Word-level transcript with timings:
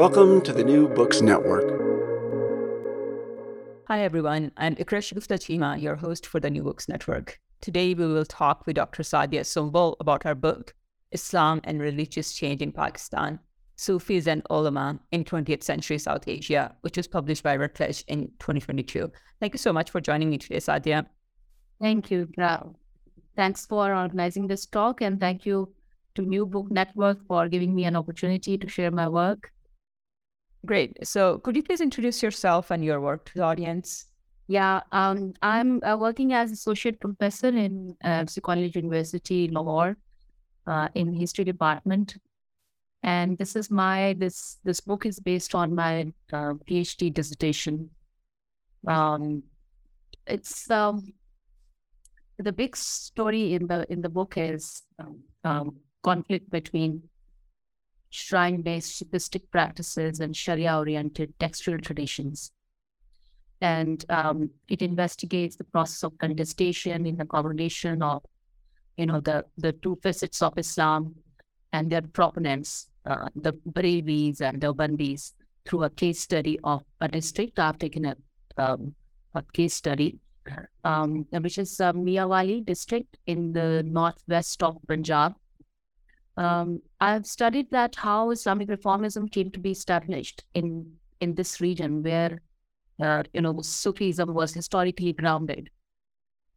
Welcome 0.00 0.40
to 0.42 0.52
the 0.52 0.64
New 0.64 0.88
Books 0.88 1.20
Network. 1.20 1.68
Hi, 3.86 4.00
everyone. 4.00 4.50
I'm 4.56 4.74
Ikresh 4.76 5.12
Gupta 5.12 5.34
Chima, 5.34 5.78
your 5.78 5.94
host 5.94 6.26
for 6.26 6.40
the 6.40 6.48
New 6.48 6.62
Books 6.62 6.88
Network. 6.88 7.38
Today, 7.60 7.92
we 7.92 8.06
will 8.06 8.24
talk 8.24 8.66
with 8.66 8.76
Dr. 8.76 9.02
Saadia 9.02 9.42
Sumbal 9.42 9.96
about 10.00 10.24
her 10.24 10.34
book, 10.34 10.74
Islam 11.12 11.60
and 11.64 11.82
Religious 11.82 12.32
Change 12.32 12.62
in 12.62 12.72
Pakistan 12.72 13.40
Sufis 13.76 14.26
and 14.26 14.42
Ulama 14.48 14.98
in 15.12 15.22
20th 15.22 15.62
Century 15.62 15.98
South 15.98 16.26
Asia, 16.26 16.74
which 16.80 16.96
was 16.96 17.06
published 17.06 17.42
by 17.42 17.56
Routledge 17.56 18.02
in 18.08 18.28
2022. 18.38 19.12
Thank 19.38 19.52
you 19.52 19.58
so 19.58 19.72
much 19.72 19.90
for 19.90 20.00
joining 20.00 20.30
me 20.30 20.38
today, 20.38 20.60
Saadia. 20.60 21.06
Thank 21.78 22.10
you, 22.10 22.26
Grau. 22.34 22.74
Thanks 23.36 23.66
for 23.66 23.94
organizing 23.94 24.46
this 24.46 24.64
talk, 24.64 25.02
and 25.02 25.20
thank 25.20 25.44
you 25.44 25.74
to 26.14 26.22
New 26.22 26.46
Book 26.46 26.70
Network 26.70 27.18
for 27.26 27.48
giving 27.48 27.74
me 27.74 27.84
an 27.84 27.96
opportunity 27.96 28.58
to 28.58 28.68
share 28.68 28.90
my 28.90 29.08
work. 29.08 29.50
Great. 30.66 31.06
So, 31.06 31.38
could 31.38 31.56
you 31.56 31.62
please 31.62 31.80
introduce 31.80 32.22
yourself 32.22 32.70
and 32.70 32.84
your 32.84 33.00
work 33.00 33.24
to 33.26 33.34
the 33.34 33.42
audience? 33.42 34.06
Yeah, 34.46 34.80
um, 34.92 35.32
I'm 35.42 35.82
uh, 35.84 35.96
working 35.96 36.32
as 36.32 36.50
associate 36.50 37.00
professor 37.00 37.48
in 37.48 37.96
uh, 38.02 38.24
College 38.42 38.74
University, 38.76 39.48
Lahore, 39.48 39.96
uh, 40.66 40.88
in 40.94 41.14
history 41.14 41.44
department 41.44 42.16
and 43.02 43.38
this 43.38 43.56
is 43.56 43.70
my 43.70 44.14
this 44.18 44.58
this 44.64 44.80
book 44.80 45.06
is 45.06 45.18
based 45.18 45.54
on 45.54 45.74
my 45.74 46.12
uh, 46.32 46.52
phd 46.68 47.12
dissertation 47.14 47.88
um 48.86 49.42
it's 50.26 50.70
um 50.70 51.12
the 52.38 52.52
big 52.52 52.76
story 52.76 53.54
in 53.54 53.66
the 53.66 53.86
in 53.90 54.00
the 54.00 54.08
book 54.08 54.34
is 54.36 54.82
um, 54.98 55.20
um, 55.44 55.76
conflict 56.02 56.50
between 56.50 57.02
shrine 58.10 58.62
based 58.62 58.96
sufistic 58.96 59.50
practices 59.50 60.20
and 60.20 60.36
sharia 60.36 60.76
oriented 60.76 61.32
textual 61.38 61.78
traditions 61.78 62.52
and 63.60 64.04
um, 64.08 64.50
it 64.68 64.82
investigates 64.82 65.56
the 65.56 65.64
process 65.64 66.02
of 66.02 66.16
contestation 66.18 67.06
in 67.06 67.16
the 67.16 67.24
combination 67.24 68.02
of 68.02 68.22
you 68.96 69.06
know 69.06 69.20
the 69.20 69.44
the 69.58 69.72
two 69.72 69.98
facets 70.02 70.42
of 70.42 70.56
islam 70.58 71.14
and 71.72 71.90
their 71.90 72.02
proponents 72.02 72.90
uh, 73.06 73.28
the 73.34 73.52
Barelvis 73.66 74.40
and 74.40 74.60
Deobandis 74.60 75.32
through 75.64 75.84
a 75.84 75.90
case 75.90 76.20
study 76.20 76.58
of 76.64 76.82
a 77.00 77.08
district. 77.08 77.58
I've 77.58 77.78
taken 77.78 78.04
a, 78.04 78.16
um, 78.56 78.94
a 79.34 79.42
case 79.52 79.74
study, 79.74 80.18
um, 80.84 81.26
which 81.32 81.58
is 81.58 81.80
uh, 81.80 81.92
Mianwali 81.92 82.64
district 82.64 83.18
in 83.26 83.52
the 83.52 83.82
northwest 83.84 84.62
of 84.62 84.76
Punjab. 84.86 85.34
Um, 86.40 86.80
I've 87.02 87.26
studied 87.26 87.70
that 87.70 87.96
how 87.96 88.30
Islamic 88.30 88.68
reformism 88.68 89.30
came 89.30 89.50
to 89.50 89.58
be 89.58 89.72
established 89.72 90.42
in 90.54 90.90
in 91.20 91.34
this 91.34 91.60
region 91.60 92.02
where 92.02 92.40
uh, 92.98 93.24
you 93.34 93.42
know 93.42 93.60
Sufism 93.60 94.32
was 94.32 94.54
historically 94.54 95.12
grounded, 95.12 95.68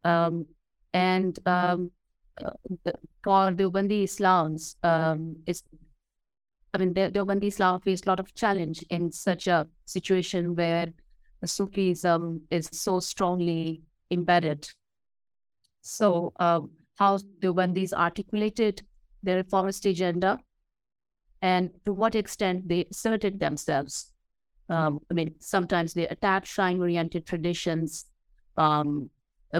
um, 0.02 0.46
and 0.94 1.38
um, 1.44 1.90
uh, 2.42 2.52
for 3.22 3.50
the 3.50 3.64
Deobandi 3.64 4.04
Islams, 4.04 4.76
um, 4.82 5.36
is 5.46 5.62
I 6.72 6.78
mean, 6.78 6.94
Deobandi 6.94 7.48
Islam 7.48 7.80
faced 7.82 8.06
a 8.06 8.08
lot 8.08 8.20
of 8.20 8.34
challenge 8.34 8.82
in 8.88 9.12
such 9.12 9.46
a 9.48 9.66
situation 9.84 10.54
where 10.56 10.94
Sufism 11.44 12.40
is 12.50 12.70
so 12.72 13.00
strongly 13.00 13.82
embedded. 14.10 14.66
So, 15.82 16.32
um, 16.40 16.70
how 16.94 17.18
Deobandis 17.42 17.92
articulated 17.92 18.82
their 19.24 19.36
reformist 19.36 19.86
agenda 19.86 20.38
and 21.42 21.70
to 21.84 21.92
what 21.92 22.14
extent 22.14 22.68
they 22.68 22.86
asserted 22.90 23.38
themselves. 23.38 24.12
Um, 24.70 25.00
I 25.10 25.14
mean, 25.14 25.34
sometimes 25.40 25.92
they 25.92 26.08
attacked 26.08 26.46
shrine 26.46 26.80
oriented 26.80 27.26
traditions 27.26 28.06
um, 28.56 29.10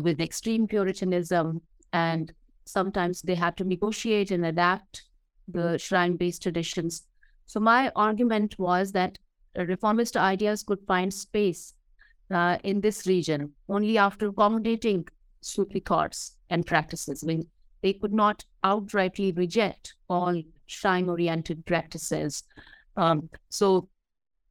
with 0.02 0.20
extreme 0.20 0.66
Puritanism, 0.66 1.60
and 1.92 2.32
sometimes 2.64 3.20
they 3.20 3.34
had 3.34 3.56
to 3.58 3.64
negotiate 3.64 4.30
and 4.30 4.46
adapt 4.46 5.02
the 5.46 5.76
shrine 5.76 6.16
based 6.16 6.42
traditions. 6.42 7.06
So, 7.44 7.60
my 7.60 7.92
argument 7.94 8.58
was 8.58 8.92
that 8.92 9.18
reformist 9.54 10.16
ideas 10.16 10.62
could 10.62 10.80
find 10.86 11.12
space 11.12 11.74
uh, 12.30 12.56
in 12.64 12.80
this 12.80 13.06
region 13.06 13.52
only 13.68 13.98
after 13.98 14.28
accommodating 14.28 15.06
Sufi 15.42 15.80
thoughts 15.80 16.36
and 16.48 16.64
practices. 16.64 17.22
I 17.22 17.26
mean, 17.26 17.46
they 17.84 17.92
could 17.92 18.14
not 18.14 18.44
outrightly 18.64 19.36
reject 19.36 19.94
all 20.08 20.42
shrine 20.66 21.08
oriented 21.10 21.66
practices. 21.66 22.42
Um, 22.96 23.28
so, 23.50 23.90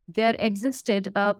there 0.07 0.35
existed 0.37 1.11
a 1.15 1.35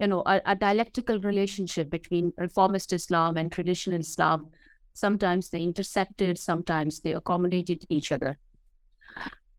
you 0.00 0.08
know 0.08 0.22
a, 0.26 0.42
a, 0.44 0.54
dialectical 0.54 1.18
relationship 1.20 1.88
between 1.88 2.32
reformist 2.36 2.92
Islam 2.92 3.38
and 3.38 3.50
traditional 3.50 4.00
Islam. 4.00 4.48
Sometimes 4.92 5.48
they 5.48 5.62
intersected, 5.62 6.38
sometimes 6.38 7.00
they 7.00 7.14
accommodated 7.14 7.86
each 7.88 8.12
other. 8.12 8.38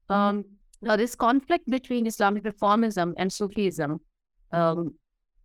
Um, 0.09 0.46
now, 0.84 0.96
this 0.96 1.16
conflict 1.16 1.68
between 1.68 2.06
Islamic 2.06 2.44
reformism 2.44 3.14
and 3.18 3.34
Sufism, 3.34 4.02
um, 4.52 4.94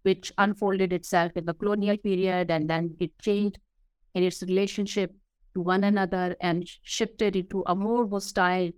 which 0.02 0.32
unfolded 0.36 0.92
itself 0.92 1.32
in 1.36 1.46
the 1.46 1.54
colonial 1.54 1.96
period 1.96 2.50
and 2.50 2.68
then 2.68 2.94
it 3.00 3.18
changed 3.20 3.58
in 4.14 4.22
its 4.22 4.42
relationship 4.42 5.14
to 5.56 5.62
one 5.62 5.84
another 5.84 6.36
and 6.40 6.68
shifted 6.82 7.34
into 7.34 7.64
a 7.66 7.74
more 7.74 8.06
hostile 8.06 8.70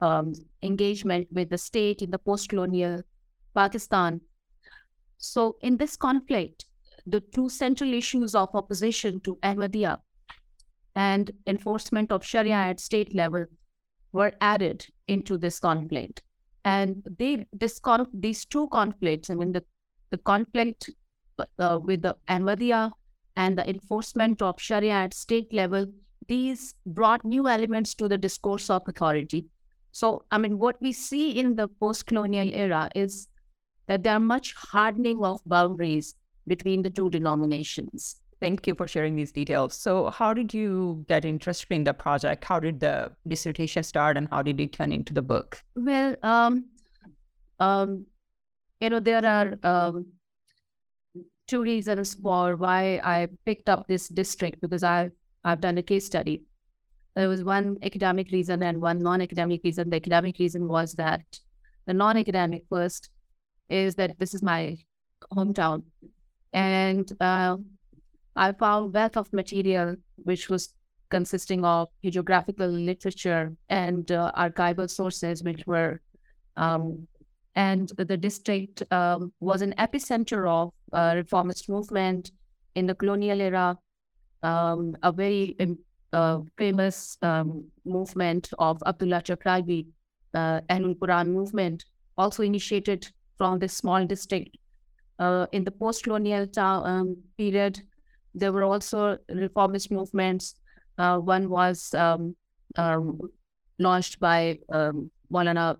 um, 0.00 0.32
engagement 0.62 1.28
with 1.32 1.50
the 1.50 1.58
state 1.58 2.02
in 2.02 2.10
the 2.10 2.18
post 2.18 2.48
colonial 2.48 3.02
Pakistan. 3.54 4.20
So, 5.18 5.56
in 5.62 5.76
this 5.76 5.96
conflict, 5.96 6.64
the 7.06 7.20
two 7.20 7.48
central 7.48 7.94
issues 7.94 8.34
of 8.34 8.48
opposition 8.54 9.20
to 9.20 9.36
Ahmadiyya 9.36 9.98
and 10.96 11.30
enforcement 11.46 12.10
of 12.10 12.24
Sharia 12.24 12.56
at 12.70 12.80
state 12.80 13.14
level 13.14 13.46
were 14.12 14.32
added 14.40 14.84
into 15.06 15.38
this 15.38 15.60
conflict. 15.60 16.22
And 16.64 17.04
they 17.18 17.46
this 17.52 17.78
con- 17.78 18.10
these 18.12 18.44
two 18.44 18.66
conflicts, 18.68 19.30
I 19.30 19.34
mean 19.34 19.52
the, 19.52 19.64
the 20.10 20.18
conflict 20.18 20.90
uh, 21.60 21.78
with 21.80 22.02
the 22.02 22.16
Ahmadiyya 22.28 22.90
and 23.36 23.56
the 23.56 23.68
enforcement 23.70 24.42
of 24.42 24.60
Sharia 24.60 24.94
at 25.04 25.14
state 25.14 25.52
level, 25.52 25.86
these 26.28 26.74
brought 26.84 27.24
new 27.24 27.48
elements 27.48 27.94
to 27.94 28.08
the 28.08 28.18
discourse 28.18 28.70
of 28.70 28.82
authority. 28.86 29.46
So, 29.92 30.24
I 30.30 30.38
mean, 30.38 30.58
what 30.58 30.76
we 30.80 30.92
see 30.92 31.38
in 31.38 31.56
the 31.56 31.68
post-colonial 31.68 32.50
era 32.52 32.90
is 32.94 33.28
that 33.86 34.02
there 34.02 34.14
are 34.14 34.20
much 34.20 34.52
hardening 34.54 35.24
of 35.24 35.40
boundaries 35.46 36.14
between 36.46 36.82
the 36.82 36.90
two 36.90 37.08
denominations. 37.10 38.16
Thank 38.40 38.66
you 38.66 38.74
for 38.74 38.86
sharing 38.86 39.16
these 39.16 39.32
details. 39.32 39.74
So, 39.74 40.10
how 40.10 40.34
did 40.34 40.52
you 40.52 41.04
get 41.08 41.24
interested 41.24 41.72
in 41.72 41.84
the 41.84 41.94
project? 41.94 42.44
How 42.44 42.60
did 42.60 42.80
the 42.80 43.12
dissertation 43.26 43.82
start, 43.82 44.18
and 44.18 44.28
how 44.30 44.42
did 44.42 44.60
it 44.60 44.74
turn 44.74 44.92
into 44.92 45.14
the 45.14 45.22
book? 45.22 45.62
Well, 45.74 46.16
um, 46.22 46.66
um, 47.58 48.04
you 48.80 48.90
know, 48.90 49.00
there 49.00 49.24
are 49.24 49.58
um, 49.62 50.06
two 51.46 51.62
reasons 51.62 52.14
for 52.14 52.56
why 52.56 53.00
I 53.02 53.28
picked 53.46 53.70
up 53.70 53.88
this 53.88 54.08
district 54.08 54.60
because 54.60 54.82
I've 54.82 55.12
I've 55.46 55.60
done 55.60 55.78
a 55.78 55.82
case 55.82 56.04
study. 56.04 56.42
There 57.14 57.28
was 57.28 57.44
one 57.44 57.78
academic 57.82 58.32
reason 58.32 58.64
and 58.64 58.82
one 58.82 58.98
non-academic 59.00 59.60
reason. 59.62 59.88
The 59.88 59.96
academic 59.96 60.38
reason 60.40 60.66
was 60.66 60.94
that 60.94 61.22
the 61.86 61.94
non-academic 61.94 62.64
first 62.68 63.10
is 63.70 63.94
that 63.94 64.18
this 64.18 64.34
is 64.34 64.42
my 64.42 64.76
hometown, 65.32 65.84
and 66.52 67.10
uh, 67.20 67.56
I 68.34 68.52
found 68.52 68.92
wealth 68.92 69.16
of 69.16 69.32
material, 69.32 69.96
which 70.16 70.48
was 70.50 70.74
consisting 71.10 71.64
of 71.64 71.88
geographical 72.02 72.68
literature 72.68 73.54
and 73.68 74.10
uh, 74.10 74.32
archival 74.36 74.90
sources, 74.90 75.44
which 75.44 75.62
were, 75.66 76.00
um, 76.56 77.06
and 77.54 77.92
the 77.96 78.16
district 78.16 78.82
um, 78.90 79.32
was 79.38 79.62
an 79.62 79.74
epicenter 79.78 80.48
of 80.48 80.72
uh, 80.92 81.12
reformist 81.16 81.68
movement 81.68 82.32
in 82.74 82.86
the 82.86 82.94
colonial 82.94 83.40
era, 83.40 83.78
um, 84.42 84.96
a 85.02 85.12
very 85.12 85.56
um, 85.60 85.78
uh, 86.12 86.40
famous 86.56 87.18
um, 87.22 87.64
movement 87.84 88.50
of 88.58 88.82
Abdullah 88.86 89.22
Chakralvi, 89.22 89.86
uh, 90.34 90.60
Quran 90.70 91.28
movement, 91.28 91.84
also 92.16 92.42
initiated 92.42 93.08
from 93.36 93.58
this 93.58 93.74
small 93.74 94.06
district. 94.06 94.56
Uh, 95.18 95.46
in 95.52 95.64
the 95.64 95.70
post-colonial 95.70 96.46
um, 96.58 97.16
period, 97.38 97.82
there 98.34 98.52
were 98.52 98.64
also 98.64 99.18
reformist 99.30 99.90
movements. 99.90 100.54
Uh, 100.98 101.18
one 101.18 101.48
was 101.48 101.94
um, 101.94 102.36
um, 102.76 103.18
launched 103.78 104.20
by 104.20 104.58
Maulana 105.32 105.76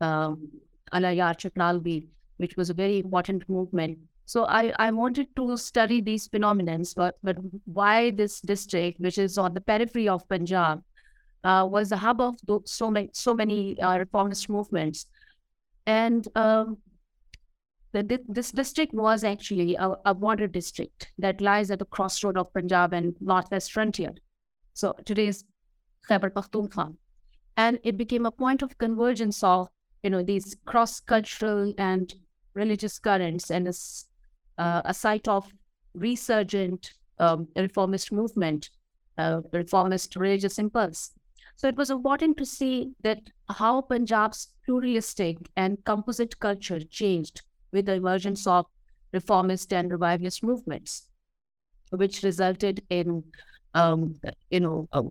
um, 0.00 0.48
Alayar 0.92 2.06
which 2.36 2.56
was 2.56 2.70
a 2.70 2.74
very 2.74 2.98
important 2.98 3.48
movement. 3.48 3.98
So 4.26 4.44
I, 4.44 4.72
I 4.78 4.90
wanted 4.90 5.34
to 5.36 5.56
study 5.56 6.00
these 6.00 6.26
phenomena, 6.26 6.78
but, 6.96 7.14
but 7.22 7.36
why 7.64 8.10
this 8.10 8.40
district, 8.40 9.00
which 9.00 9.18
is 9.18 9.38
on 9.38 9.54
the 9.54 9.60
periphery 9.60 10.08
of 10.08 10.28
Punjab, 10.28 10.82
uh, 11.44 11.64
was 11.70 11.90
the 11.90 11.96
hub 11.96 12.20
of 12.20 12.34
so 12.64 12.90
many, 12.90 13.08
so 13.12 13.34
many 13.34 13.80
uh, 13.80 13.96
reformist 13.98 14.48
movements. 14.48 15.06
And 15.86 16.26
um, 16.34 16.78
the, 17.92 18.20
this 18.28 18.50
district 18.50 18.92
was 18.92 19.22
actually 19.22 19.76
a, 19.76 19.94
a, 20.04 20.12
border 20.12 20.48
district 20.48 21.12
that 21.18 21.40
lies 21.40 21.70
at 21.70 21.78
the 21.78 21.84
crossroad 21.84 22.36
of 22.36 22.52
Punjab 22.52 22.92
and 22.92 23.14
Northwest 23.20 23.70
frontier. 23.70 24.12
So 24.74 24.96
today's 25.04 25.44
Khyber 26.08 26.30
Pakhtunkhwa. 26.30 26.96
And 27.56 27.78
it 27.84 27.96
became 27.96 28.26
a 28.26 28.32
point 28.32 28.62
of 28.62 28.76
convergence 28.78 29.44
of, 29.44 29.68
you 30.02 30.10
know, 30.10 30.24
these 30.24 30.56
cross-cultural 30.66 31.74
and 31.78 32.12
religious 32.54 32.98
currents 32.98 33.50
and 33.50 33.68
a, 33.68 33.72
uh, 34.58 34.82
a 34.84 34.94
site 34.94 35.28
of 35.28 35.50
resurgent 35.94 36.92
um, 37.18 37.48
reformist 37.56 38.12
movement, 38.12 38.70
uh, 39.18 39.40
reformist 39.52 40.16
religious 40.16 40.58
impulse. 40.58 41.12
So 41.56 41.68
it 41.68 41.76
was 41.76 41.90
important 41.90 42.36
to 42.36 42.44
see 42.44 42.92
that 43.02 43.20
how 43.48 43.80
Punjab's 43.80 44.48
pluralistic 44.64 45.38
and 45.56 45.82
composite 45.84 46.38
culture 46.38 46.80
changed 46.80 47.42
with 47.72 47.86
the 47.86 47.94
emergence 47.94 48.46
of 48.46 48.66
reformist 49.12 49.72
and 49.72 49.90
revivalist 49.90 50.42
movements, 50.42 51.08
which 51.90 52.22
resulted 52.22 52.82
in, 52.90 53.24
um, 53.74 54.20
you 54.50 54.60
know, 54.60 54.88
uh, 54.92 55.02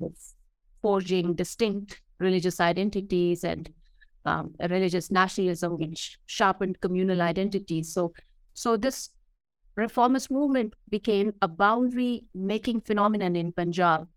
forging 0.81 1.33
distinct 1.33 2.01
religious 2.19 2.59
identities 2.59 3.43
and 3.43 3.73
um, 4.25 4.53
religious 4.69 5.09
nationalism, 5.09 5.77
which 5.77 6.19
sharpened 6.27 6.79
communal 6.81 7.21
identities. 7.21 7.91
So, 7.91 8.13
so 8.53 8.77
this 8.77 9.09
reformist 9.75 10.31
movement 10.31 10.73
became 10.89 11.33
a 11.41 11.47
boundary-making 11.47 12.81
phenomenon 12.81 13.35
in 13.35 13.51
Punjab, 13.51 14.07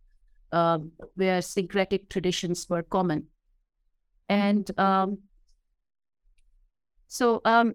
uh, 0.53 0.79
where 1.15 1.43
syncretic 1.43 2.09
traditions 2.09 2.67
were 2.69 2.83
common. 2.83 3.27
And 4.29 4.71
um, 4.79 5.19
so 7.07 7.41
um, 7.45 7.75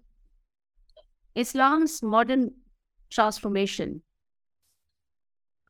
Islam's 1.34 2.02
modern 2.02 2.52
transformation, 3.10 4.02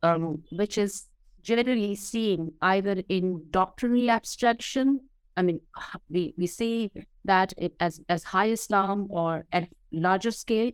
um, 0.03 0.45
which 0.53 0.79
is 0.79 1.07
generally 1.43 1.95
seen 1.95 2.53
either 2.63 3.03
in 3.09 3.43
doctrinal 3.51 4.11
abstraction. 4.11 5.01
I 5.37 5.43
mean, 5.43 5.61
we, 6.09 6.35
we 6.39 6.47
see 6.47 6.93
that 7.25 7.55
it 7.57 7.75
as, 7.81 8.01
as 8.09 8.23
high 8.25 8.51
Islam 8.51 9.09
or 9.11 9.47
at 9.53 9.69
larger 9.91 10.31
scale, 10.31 10.71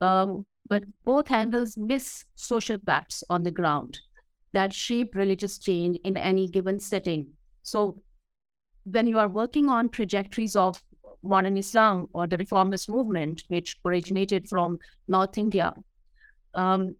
um, 0.00 0.46
but 0.70 0.84
both 1.04 1.28
handles 1.28 1.76
miss 1.76 2.24
social 2.36 2.78
facts 2.86 3.22
on 3.28 3.42
the 3.42 3.50
ground 3.50 4.00
that 4.52 4.72
shape 4.72 5.14
religious 5.14 5.58
change 5.58 5.98
in 6.04 6.16
any 6.16 6.48
given 6.48 6.80
setting. 6.80 7.26
So 7.62 8.00
when 8.84 9.06
you 9.06 9.18
are 9.18 9.28
working 9.28 9.68
on 9.68 9.88
trajectories 9.88 10.56
of 10.56 10.82
modern 11.22 11.56
Islam 11.56 12.08
or 12.12 12.26
the 12.26 12.36
reformist 12.36 12.88
movement, 12.88 13.44
which 13.48 13.76
originated 13.84 14.48
from 14.48 14.78
North 15.06 15.36
India, 15.38 15.74
um, 16.54 16.96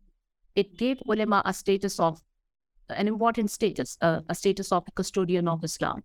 it 0.54 0.76
gave 0.76 1.00
ulema 1.06 1.42
a 1.44 1.54
status 1.54 1.98
of 1.98 2.20
an 2.90 3.08
important 3.08 3.50
status, 3.50 3.96
uh, 4.00 4.20
a 4.28 4.34
status 4.34 4.72
of 4.72 4.84
custodian 4.94 5.48
of 5.48 5.64
Islam. 5.64 6.02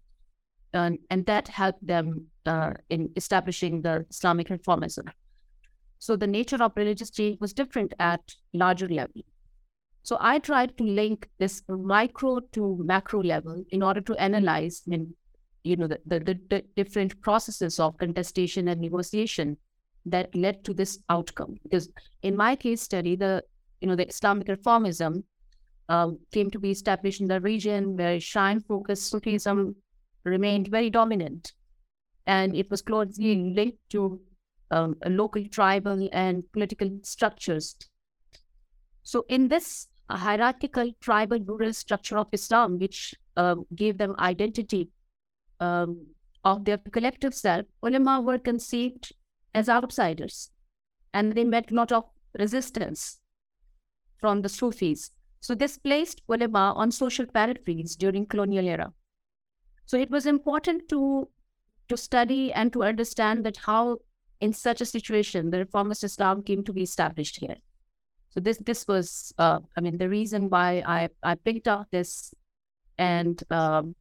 And, 0.74 1.00
and 1.10 1.26
that 1.26 1.48
helped 1.48 1.86
them 1.86 2.28
uh, 2.46 2.74
in 2.90 3.10
establishing 3.16 3.82
the 3.82 4.06
Islamic 4.10 4.50
reformism. 4.50 5.10
So 6.00 6.16
the 6.16 6.28
nature 6.28 6.62
of 6.62 6.74
religious 6.76 7.10
change 7.10 7.40
was 7.40 7.54
different 7.54 7.94
at 8.00 8.22
larger 8.54 8.88
level. 8.88 9.22
So 10.04 10.18
I 10.20 10.38
tried 10.38 10.78
to 10.78 10.84
link 10.84 11.28
this 11.40 11.64
micro 11.68 12.40
to 12.52 12.78
macro 12.84 13.24
level 13.24 13.64
in 13.70 13.82
order 13.82 14.02
to 14.02 14.16
analyze 14.18 14.84
you 14.86 15.76
know, 15.76 15.88
the, 15.88 16.00
the, 16.06 16.20
the, 16.20 16.64
different 16.76 17.20
processes 17.22 17.80
of 17.80 17.98
contestation 17.98 18.68
and 18.68 18.80
negotiation 18.80 19.58
that 20.06 20.36
led 20.36 20.64
to 20.64 20.76
this 20.76 21.00
outcome. 21.10 21.56
Because 21.64 21.90
in 22.22 22.38
my 22.38 22.56
case 22.56 22.82
study, 22.82 23.16
the, 23.16 23.44
you 23.82 23.88
know, 23.88 23.96
the 23.96 24.08
Islamic 24.08 24.48
reformism 24.48 25.24
um, 25.90 26.20
came 26.32 26.52
to 26.52 26.60
be 26.60 26.70
established 26.70 27.22
in 27.22 27.28
the 27.28 27.42
region 27.42 27.98
where 27.98 28.20
shrine-focused 28.20 29.10
Sufism 29.10 29.76
remained 30.24 30.68
very 30.68 30.92
dominant. 30.92 31.54
And 32.28 32.56
it 32.56 32.70
was 32.70 32.84
closely 32.84 33.54
linked 33.56 33.80
to 33.90 34.20
um, 34.76 34.96
local 35.08 35.44
tribal 35.58 36.10
and 36.12 36.44
political 36.52 36.90
structures. 37.04 37.76
So 39.04 39.26
in 39.30 39.48
this 39.48 39.88
hierarchical 40.10 40.92
tribal 41.00 41.40
rural 41.40 41.74
structure 41.74 42.18
of 42.18 42.28
Islam, 42.32 42.80
which 42.80 43.16
uh, 43.38 43.56
gave 43.76 43.98
them 43.98 44.16
identity 44.20 44.90
um, 45.60 46.08
of 46.44 46.66
their 46.66 46.78
collective 46.98 47.34
self, 47.34 47.66
ulama 47.82 48.22
were 48.22 48.38
conceived 48.38 49.14
as 49.54 49.70
outsiders, 49.70 50.52
and 51.14 51.34
they 51.34 51.44
met 51.44 51.72
a 51.72 51.76
lot 51.76 51.92
of 51.92 52.04
resistance 52.38 53.20
from 54.20 54.42
the 54.42 54.50
Sufis. 54.50 55.12
So 55.40 55.56
this 55.56 55.78
placed 55.78 56.22
ulama 56.28 56.74
on 56.76 56.92
social 56.92 57.26
peripheries 57.26 57.96
during 57.96 58.26
colonial 58.26 58.68
era. 58.68 58.92
So 59.86 59.98
it 59.98 60.10
was 60.10 60.26
important 60.26 60.90
to 60.90 61.30
to 61.88 61.98
study 61.98 62.52
and 62.52 62.74
to 62.74 62.84
understand 62.84 63.46
that 63.46 63.58
how, 63.58 64.00
in 64.46 64.54
such 64.54 64.80
a 64.82 64.86
situation, 64.96 65.50
the 65.50 65.60
reformist 65.66 66.04
Islam 66.04 66.44
came 66.44 66.64
to 66.66 66.74
be 66.74 66.84
established 66.90 67.38
here. 67.44 67.58
So 68.30 68.40
this 68.40 68.58
this 68.70 68.82
was, 68.88 69.34
uh, 69.46 69.60
I 69.76 69.82
mean, 69.82 69.98
the 69.98 70.10
reason 70.10 70.50
why 70.54 70.70
I 70.98 71.10
I 71.32 71.36
picked 71.48 71.68
up 71.76 71.88
this 71.98 72.12
and 72.98 73.42
um, 73.60 73.96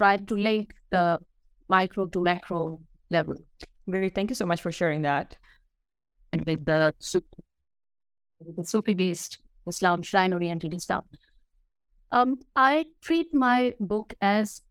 tried 0.00 0.22
to 0.28 0.34
link 0.48 0.74
the 0.90 1.06
micro 1.68 2.06
to 2.14 2.22
macro 2.30 2.80
level. 3.10 3.36
Great. 3.90 4.14
Thank 4.14 4.30
you 4.30 4.38
so 4.42 4.46
much 4.46 4.62
for 4.62 4.72
sharing 4.72 5.02
that. 5.02 5.36
And 6.32 6.46
with 6.46 6.64
the, 6.64 6.94
the 8.56 8.64
Sufi 8.64 8.94
based 8.94 9.38
Islam, 9.66 10.02
shrine 10.02 10.32
oriented 10.32 10.74
Islam. 10.74 11.02
Um, 12.10 12.30
I 12.56 12.86
treat 13.00 13.34
my 13.34 13.74
book 13.80 14.14
as 14.20 14.62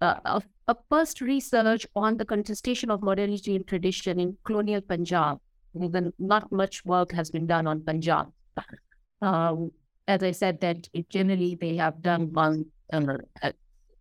uh, 0.00 0.40
a, 0.66 0.76
first 0.90 1.20
research 1.20 1.86
on 1.96 2.16
the 2.16 2.24
contestation 2.24 2.90
of 2.90 3.02
modernity 3.02 3.56
and 3.56 3.66
tradition 3.66 4.20
in 4.20 4.36
colonial 4.44 4.80
Punjab. 4.80 5.38
Even 5.80 6.12
not 6.18 6.50
much 6.50 6.84
work 6.84 7.12
has 7.12 7.30
been 7.30 7.46
done 7.46 7.66
on 7.66 7.82
Punjab. 7.82 8.32
Um, 9.20 9.72
as 10.06 10.22
I 10.22 10.30
said, 10.30 10.60
that 10.60 10.88
generally 11.08 11.56
they 11.60 11.76
have 11.76 12.02
done 12.02 12.32
one 12.32 12.66
uh, 12.92 13.18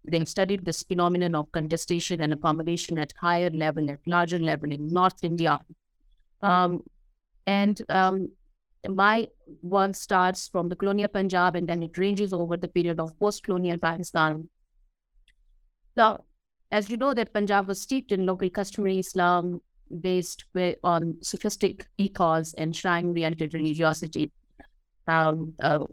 They've 0.10 0.28
studied 0.28 0.64
this 0.64 0.84
phenomenon 0.84 1.36
of 1.36 1.52
contestation 1.52 2.22
and 2.22 2.32
accommodation 2.32 2.98
at 2.98 3.14
higher 3.20 3.50
level, 3.50 3.92
at 3.92 4.00
larger 4.06 4.40
level 4.40 4.72
in 4.72 4.88
North 4.88 5.22
India. 5.22 5.60
Um, 6.42 6.84
and 7.46 7.82
um, 7.90 8.30
my 8.88 9.28
work 9.62 9.96
starts 9.96 10.48
from 10.48 10.70
the 10.70 10.78
colonial 10.78 11.10
Punjab 11.10 11.58
and 11.58 11.68
then 11.68 11.84
it 11.84 11.98
ranges 11.98 12.32
over 12.32 12.56
the 12.56 12.70
period 12.70 13.02
of 13.02 13.20
post-colonial 13.20 13.78
Pakistan. 13.80 14.48
Now, 15.98 16.26
as 16.72 16.90
you 16.90 16.98
know 16.98 17.14
that 17.16 17.34
Punjab 17.34 17.68
was 17.68 17.82
steeped 17.82 18.12
in 18.12 18.26
local 18.26 18.50
customary 18.50 19.00
Islam 19.00 19.62
based 20.02 20.46
on 20.84 21.18
sufistic 21.22 21.88
ethos 21.98 22.54
and 22.54 22.76
shrine-oriented 22.76 23.54
religiosity. 23.54 24.32
Um, 25.08 25.54
uh, 25.62 25.86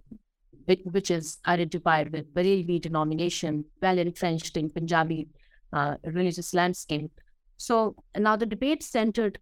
which 0.85 1.11
is 1.11 1.39
identified 1.47 2.11
with 2.11 2.33
Barelvi 2.35 2.81
denomination, 2.81 3.65
well 3.83 3.99
entrenched 3.99 4.57
in 4.57 4.71
Punjabi 4.71 5.29
uh, 5.73 5.97
religious 6.05 6.55
landscape. 6.55 7.11
So 7.59 7.95
now 8.17 8.37
the 8.37 8.47
debate 8.47 8.83
centered 8.83 9.39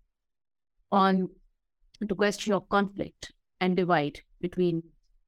on 0.91 1.29
the 2.01 2.15
question 2.15 2.53
of 2.53 2.69
conflict 2.69 3.33
and 3.61 3.77
divide 3.77 4.21
between, 4.41 4.83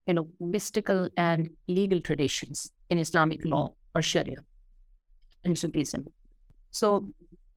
you 0.07 0.15
know, 0.15 0.29
mystical 0.41 1.09
and 1.17 1.51
legal 1.69 2.01
traditions 2.01 2.73
in 2.91 2.99
Islamic 2.99 3.45
law 3.45 3.75
or 3.95 4.03
Sharia 4.03 4.39
and 5.45 5.59
So, 6.71 7.09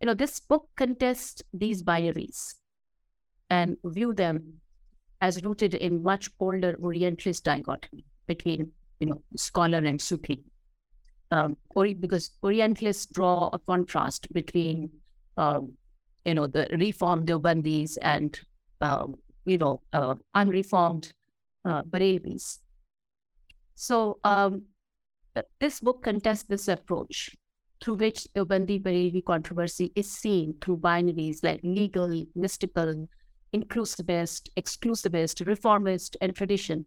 you 0.01 0.06
know, 0.06 0.13
this 0.13 0.39
book 0.39 0.70
contests 0.75 1.41
these 1.53 1.84
binaries 1.84 2.56
and 3.50 3.77
view 3.84 4.13
them 4.13 4.62
as 5.22 5.44
rooted 5.44 5.74
in 5.74 6.03
much 6.03 6.29
older 6.39 6.77
Orientalist 6.82 7.44
dichotomy 7.44 8.06
between 8.27 8.72
you 9.00 9.08
know 9.08 9.22
scholar 9.36 9.79
and 9.79 10.01
Sufi. 10.01 10.44
Um, 11.29 11.58
because 12.00 12.32
Orientalists 12.41 13.08
draw 13.08 13.50
a 13.51 13.60
contrast 13.60 14.32
between 14.32 14.89
um, 15.36 15.74
you 16.25 16.34
know 16.34 16.48
the 16.48 16.67
reformed 16.72 17.27
Deobandis 17.27 17.98
and 18.01 18.39
um, 18.82 19.15
you 19.46 19.58
know 19.58 19.82
uh, 19.94 20.15
unreformed 20.36 21.12
uh, 21.65 21.84
Barelvis. 21.84 22.60
So 23.75 24.20
um, 24.24 24.63
this 25.60 25.79
book 25.79 26.03
contests 26.03 26.44
this 26.44 26.67
approach 26.67 27.36
through 27.81 27.96
which 27.96 28.27
Deobandi 28.36 28.81
Barelvi 28.81 29.24
controversy 29.24 29.91
is 29.96 30.12
seen 30.12 30.55
through 30.62 30.77
binaries 30.77 31.43
like 31.43 31.60
legal, 31.63 32.25
mystical, 32.36 33.07
inclusivist, 33.53 34.50
exclusivist, 34.57 35.46
reformist, 35.46 36.17
and 36.22 36.36
tradition, 36.36 36.86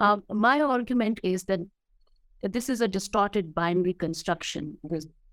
um, 0.00 0.22
my 0.30 0.60
argument 0.60 1.20
is 1.22 1.44
that 1.44 1.60
this 2.42 2.68
is 2.68 2.80
a 2.80 2.88
distorted 2.88 3.54
binary 3.54 3.94
construction 3.94 4.78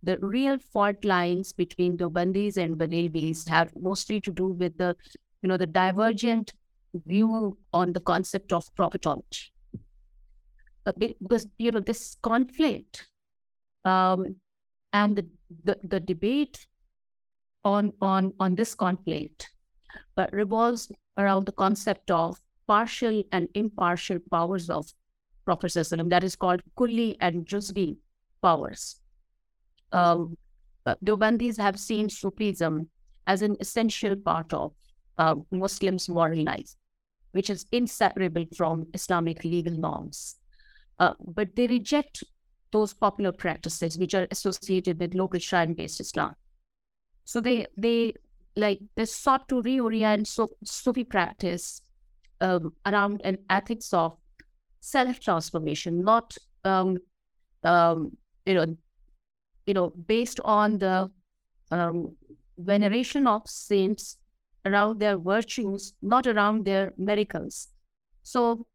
the 0.05 0.17
real 0.19 0.57
fault 0.71 1.03
lines 1.03 1.51
between 1.51 1.97
Deobandis 1.97 2.57
and 2.57 2.77
Barelvis 2.77 3.47
have 3.49 3.71
mostly 3.75 4.21
to 4.21 4.31
do 4.31 4.47
with 4.47 4.77
the, 4.77 4.95
you 5.41 5.49
know, 5.49 5.57
the 5.57 5.65
divergent 5.65 6.53
view 7.07 7.57
on 7.73 7.91
the 7.91 7.99
concept 7.99 8.53
of 8.53 8.63
prophetology. 8.75 9.49
Because, 10.99 11.47
you 11.57 11.71
know, 11.71 11.79
this 11.79 12.17
conflict 12.21 13.07
um, 13.83 14.35
and 14.95 15.17
the, 15.17 15.25
the, 15.67 15.77
the 15.83 15.99
debate 15.99 16.67
on, 17.63 17.91
on, 18.01 18.33
on 18.39 18.55
this 18.55 18.73
conflict 18.73 19.49
but 20.15 20.31
revolves 20.31 20.91
around 21.17 21.45
the 21.45 21.51
concept 21.63 22.11
of 22.11 22.39
partial 22.67 23.23
and 23.31 23.49
impartial 23.53 24.19
powers 24.31 24.69
of 24.69 24.85
Prophet 25.45 25.73
that 26.13 26.23
is 26.23 26.35
called 26.35 26.61
Kulli 26.77 27.15
and 27.19 27.45
Juzvi 27.45 27.97
powers. 28.41 29.01
Um, 29.91 30.37
Deobandis 31.03 31.57
have 31.57 31.79
seen 31.79 32.09
Sufism 32.09 32.89
as 33.27 33.41
an 33.41 33.55
essential 33.59 34.15
part 34.15 34.53
of 34.53 34.73
uh, 35.17 35.35
Muslims' 35.51 36.09
moral 36.09 36.43
life, 36.43 36.71
which 37.33 37.49
is 37.49 37.65
inseparable 37.71 38.45
from 38.57 38.87
Islamic 38.93 39.43
legal 39.43 39.73
norms. 39.73 40.37
Uh, 40.99 41.13
but 41.19 41.55
they 41.55 41.67
reject 41.67 42.23
those 42.75 42.93
popular 42.93 43.31
practices 43.31 43.97
which 43.97 44.13
are 44.13 44.27
associated 44.31 44.99
with 44.99 45.13
local 45.15 45.39
shrine-based 45.39 46.01
Islam. 46.01 46.35
So 47.23 47.41
they 47.47 47.67
they 47.77 48.13
like 48.63 48.79
they 48.95 49.05
sought 49.05 49.47
to 49.49 49.61
reorient 49.67 50.27
Sufi 50.63 51.03
practice 51.03 51.81
um, 52.41 52.73
around 52.85 53.21
an 53.23 53.37
ethics 53.49 53.93
of 53.93 54.17
self 54.81 55.19
transformation, 55.19 56.03
not 56.03 56.37
um, 56.63 56.97
um, 57.63 58.17
you 58.45 58.55
know, 58.55 58.77
you 59.65 59.73
know, 59.73 59.89
based 60.13 60.39
on 60.43 60.77
the 60.79 61.09
um, 61.71 62.15
veneration 62.57 63.27
of 63.27 63.47
saints 63.47 64.17
around 64.65 64.99
their 64.99 65.17
virtues, 65.17 65.93
not 66.01 66.27
around 66.27 66.65
their 66.65 66.93
miracles. 66.97 67.69
So, 68.23 68.67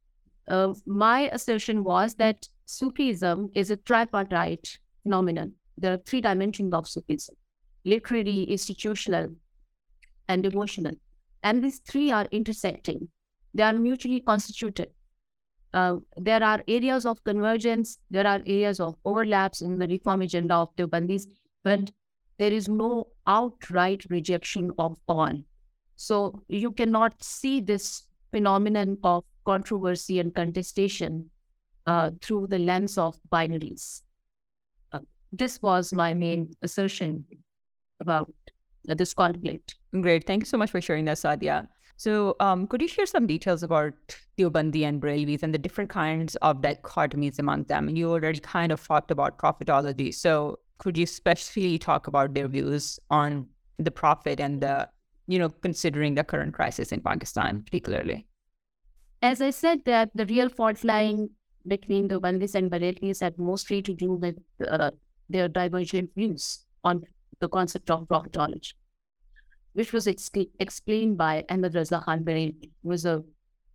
uh, 0.49 0.75
my 0.87 1.29
assertion 1.33 1.85
was 1.85 2.15
that 2.15 2.49
Sufism 2.71 3.51
is 3.53 3.73
a 3.73 3.77
tripartite 3.77 4.79
phenomenon. 5.03 5.55
There 5.77 5.93
are 5.93 5.97
three 6.07 6.21
dimensions 6.21 6.73
of 6.73 6.87
Sufism 6.87 7.35
literary, 7.85 8.45
institutional, 8.45 9.35
and 10.29 10.47
emotional. 10.47 10.93
And 11.43 11.65
these 11.65 11.79
three 11.81 12.13
are 12.13 12.29
intersecting, 12.31 13.09
they 13.55 13.65
are 13.65 13.73
mutually 13.73 14.21
constituted. 14.21 14.91
Uh, 15.75 15.97
there 16.17 16.45
are 16.45 16.63
areas 16.69 17.07
of 17.07 17.25
convergence, 17.25 17.99
there 18.09 18.27
are 18.27 18.41
areas 18.47 18.79
of 18.79 18.95
overlaps 19.05 19.63
in 19.63 19.79
the 19.79 19.89
reform 19.89 20.23
agenda 20.23 20.55
of 20.55 20.69
the 20.77 20.85
Deobandis, 20.85 21.27
but 21.65 21.91
there 22.39 22.53
is 22.53 22.69
no 22.69 23.09
outright 23.27 24.05
rejection 24.11 24.71
of 24.79 24.97
all. 25.09 25.33
So 25.97 26.43
you 26.47 26.71
cannot 26.71 27.21
see 27.23 27.61
this 27.61 28.05
phenomenon 28.31 28.99
of 29.03 29.25
controversy 29.45 30.21
and 30.21 30.33
contestation 30.33 31.31
uh, 31.87 32.11
through 32.23 32.47
the 32.49 32.59
lens 32.59 32.99
of 32.99 33.19
binaries. 33.33 34.03
Uh, 34.93 35.01
this 35.33 35.61
was 35.63 35.93
my 35.93 36.15
main 36.15 36.53
assertion 36.63 37.25
about 38.01 38.33
this 38.85 39.15
conflict. 39.15 39.77
Great. 40.01 40.27
Thank 40.27 40.43
you 40.43 40.47
so 40.47 40.59
much 40.59 40.71
for 40.71 40.81
sharing 40.81 41.05
that, 41.07 41.17
Saadia. 41.17 41.69
So, 41.97 42.35
um, 42.41 42.67
could 42.67 42.81
you 42.81 42.89
share 42.89 43.05
some 43.05 43.27
details 43.27 43.63
about 43.63 43.93
Deobandi 44.39 44.87
and 44.87 45.03
Barelvis 45.03 45.43
and 45.43 45.53
the 45.53 45.59
different 45.59 45.91
kinds 45.91 46.35
of 46.37 46.63
dichotomies 46.63 47.39
among 47.39 47.65
them? 47.65 47.91
You 47.91 48.11
already 48.11 48.41
kind 48.41 48.73
of 48.73 48.87
talked 48.87 49.11
about 49.11 49.37
prophetology. 49.37 50.15
So, 50.15 50.61
could 50.79 50.97
you 50.97 51.05
especially 51.05 51.79
talk 51.79 52.07
about 52.07 52.33
their 52.33 52.49
views 52.49 52.99
on 53.11 53.47
the 53.79 53.91
prophet 53.91 54.41
and 54.41 54.63
the, 54.63 54.89
you 55.27 55.39
know, 55.39 55.51
considering 55.51 56.15
the 56.15 56.25
current 56.25 56.55
crisis 56.55 56.91
in 56.91 57.03
Pakistan, 57.03 57.63
particularly? 57.63 58.27
As 59.21 59.43
I 59.43 59.51
said, 59.51 59.85
that 59.85 60.09
the 60.15 60.25
real 60.25 60.49
fault 60.49 60.83
line 60.83 61.29
between 61.67 62.09
Deobandis 62.09 62.55
and 62.55 62.71
Barelvis 62.71 63.21
had 63.21 63.39
mostly 63.39 63.83
to 63.83 63.95
do 63.95 64.13
with 64.13 64.39
uh, 64.67 64.91
their 65.29 65.49
divergent 65.49 66.11
views 66.15 66.65
on 66.85 67.03
the 67.41 67.49
concept 67.49 67.91
of 67.91 68.07
prophetology 68.09 68.73
which 69.73 69.93
was 69.93 70.07
ex- 70.07 70.31
explained 70.59 71.17
by 71.17 71.45
Ahmed 71.49 71.75
Raza 71.75 72.05
Khan 72.05 72.25
Barelvi, 72.25 72.71
who 72.83 72.89
was 72.89 73.05
a, 73.05 73.23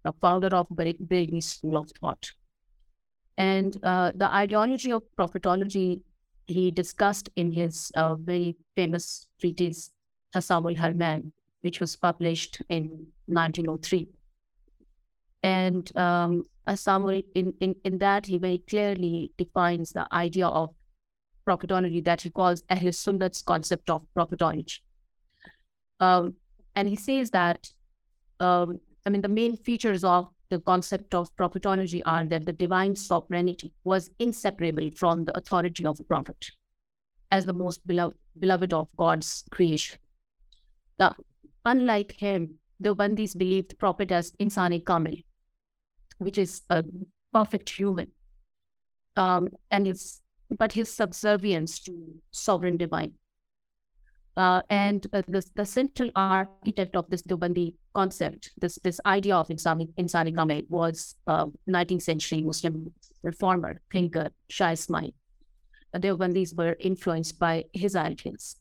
a 0.04 0.13
founder 0.13 0.48
of 0.48 0.68
Barelvi 0.70 1.42
School 1.42 1.77
of 1.77 1.89
Thought. 2.00 2.32
And 3.38 3.77
uh, 3.84 4.12
the 4.15 4.32
ideology 4.32 4.92
of 4.92 5.04
prophetology 5.18 6.01
he 6.48 6.72
discussed 6.72 7.30
in 7.36 7.51
his 7.51 7.92
uh, 7.96 8.15
very 8.15 8.56
famous 8.75 9.27
treatise, 9.39 9.92
Tasawwur 10.34 10.77
Harman, 10.77 11.34
which 11.62 11.80
was 11.80 11.96
published 11.96 12.62
in 12.70 13.08
1903. 13.25 14.08
And 15.44 15.98
um, 15.98 16.44
in, 16.67 17.53
in, 17.60 17.75
in 17.84 17.98
that, 18.00 18.25
he 18.25 18.38
very 18.38 18.57
clearly 18.57 19.31
defines 19.38 19.91
the 19.91 20.07
idea 20.12 20.48
of 20.48 20.69
prophetology 21.48 22.03
that 22.03 22.22
he 22.22 22.29
calls 22.29 22.63
Ahl 22.69 22.91
Sunnat's 22.91 23.41
concept 23.41 23.89
of 23.89 24.01
prophetology. 24.17 24.79
Um, 26.00 26.36
and 26.75 26.88
he 26.88 26.95
says 26.95 27.29
that, 27.31 27.69
um, 28.39 28.79
I 29.05 29.10
mean, 29.10 29.22
the 29.22 29.29
main 29.29 29.55
features 29.55 30.03
of 30.03 30.29
the 30.50 30.60
concept 30.60 31.13
of 31.13 31.36
prophetology 31.36 32.01
are 32.05 32.25
that 32.25 32.45
the 32.45 32.53
divine 32.53 32.95
sovereignty 32.95 33.74
was 33.84 34.10
inseparable 34.19 34.89
from 34.95 35.25
the 35.25 35.38
authority 35.38 35.86
of 35.86 35.98
the 35.98 36.03
prophet 36.03 36.51
as 37.31 37.45
the 37.45 37.53
most 37.53 37.86
beloved, 37.88 38.15
beloved 38.39 38.74
of 38.74 38.88
God's 38.98 39.43
creation. 39.51 40.00
Now, 41.00 41.15
unlike 41.63 42.13
him, 42.13 42.55
Deobandis 42.84 43.38
believed 43.38 43.77
prophet 43.79 44.12
as 44.12 44.31
Insani 44.34 44.86
Kamil, 44.86 45.24
which 46.17 46.38
is 46.38 46.62
a 46.69 46.84
perfect 47.34 47.69
human. 47.69 48.12
Um, 49.15 49.50
and 49.72 49.88
his, 49.88 50.22
but 50.57 50.74
his 50.74 50.91
subservience 50.91 51.79
to 51.81 51.93
sovereign 52.31 52.77
divine. 52.77 53.13
Uh, 54.38 54.62
and 54.69 55.07
uh, 55.13 55.22
the, 55.29 55.45
the 55.55 55.65
central 55.65 56.10
architect 56.15 56.95
of 56.98 57.10
this 57.10 57.22
Deobandi 57.22 57.74
concept, 57.93 58.51
this 58.57 58.77
this 58.84 59.00
idea 59.05 59.34
of 59.34 59.48
Insani 59.48 60.36
Kamil, 60.36 60.63
was 60.67 61.15
uh, 61.27 61.45
19th 61.69 62.01
century 62.01 62.41
Muslim 62.41 62.93
reformer, 63.24 63.79
thinker 63.93 64.29
Shah 64.50 64.72
Ismail. 64.72 65.12
The 65.93 66.00
Deobandis 66.00 66.53
were 66.53 66.75
influenced 66.81 67.39
by 67.39 67.63
his 67.72 67.95
ideas. 67.95 68.57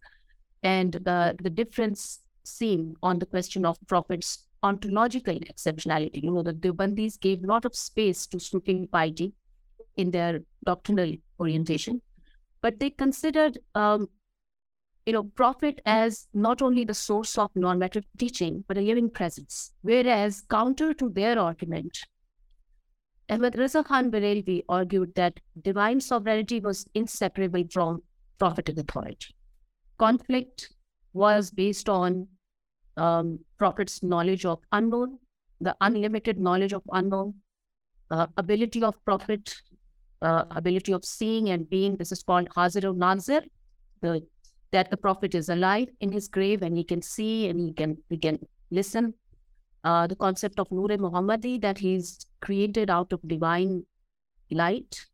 And 0.62 0.92
the, 0.92 1.36
the 1.42 1.50
difference 1.50 2.20
seen 2.44 2.94
on 3.02 3.18
the 3.18 3.26
question 3.26 3.66
of 3.66 3.76
Prophet's 3.88 4.46
ontological 4.64 5.38
exceptionality. 5.52 6.22
You 6.22 6.32
know, 6.32 6.42
the 6.42 6.52
Deobandis 6.52 7.20
gave 7.20 7.44
a 7.44 7.46
lot 7.46 7.64
of 7.64 7.76
space 7.76 8.26
to 8.28 8.40
Sufi 8.40 8.88
piety 8.90 9.32
in 9.96 10.10
their 10.10 10.40
doctrinal 10.64 11.12
orientation, 11.38 12.00
but 12.62 12.80
they 12.80 12.90
considered 12.90 13.58
um, 13.74 14.08
you 15.06 15.12
know, 15.12 15.24
prophet 15.24 15.80
as 15.84 16.26
not 16.32 16.62
only 16.62 16.84
the 16.84 16.94
source 16.94 17.36
of 17.36 17.50
normative 17.54 18.04
teaching, 18.18 18.64
but 18.66 18.78
a 18.78 18.80
living 18.80 19.10
presence. 19.10 19.72
Whereas, 19.82 20.42
counter 20.50 20.94
to 20.94 21.10
their 21.10 21.38
argument, 21.38 21.98
Ahmed 23.28 23.54
Raza 23.54 23.84
Khan 23.84 24.10
Barelvi 24.10 24.64
argued 24.68 25.14
that 25.14 25.40
divine 25.60 26.00
sovereignty 26.00 26.60
was 26.60 26.86
inseparable 26.94 27.64
from 27.70 28.02
prophetic 28.38 28.78
authority. 28.78 29.34
Conflict 29.98 30.72
was 31.12 31.50
based 31.50 31.88
on 31.88 32.28
um, 32.96 33.38
prophet's 33.58 34.02
knowledge 34.02 34.44
of 34.44 34.58
unknown, 34.72 35.18
the 35.60 35.76
unlimited 35.80 36.38
knowledge 36.38 36.72
of 36.72 36.82
unknown, 36.92 37.34
uh, 38.10 38.26
ability 38.36 38.82
of 38.82 38.94
prophet, 39.04 39.54
uh, 40.22 40.44
ability 40.50 40.92
of 40.92 41.04
seeing 41.04 41.50
and 41.50 41.68
being. 41.68 41.96
This 41.96 42.12
is 42.12 42.22
called 42.22 42.48
Hazir 42.54 42.92
Nazir, 42.92 43.42
the 44.00 44.22
that 44.72 44.90
the 44.90 44.96
prophet 44.96 45.34
is 45.36 45.48
alive 45.48 45.88
in 46.00 46.10
his 46.10 46.26
grave 46.26 46.62
and 46.62 46.76
he 46.76 46.82
can 46.82 47.00
see 47.00 47.48
and 47.48 47.60
he 47.60 47.72
can 47.72 47.96
he 48.08 48.18
can 48.18 48.38
listen. 48.70 49.14
Uh, 49.84 50.06
the 50.06 50.16
concept 50.16 50.58
of 50.58 50.70
Nur 50.72 50.88
Muhammadi 50.88 51.60
that 51.60 51.78
he's 51.78 52.26
created 52.40 52.88
out 52.88 53.12
of 53.12 53.20
divine 53.28 53.84
light, 54.50 55.06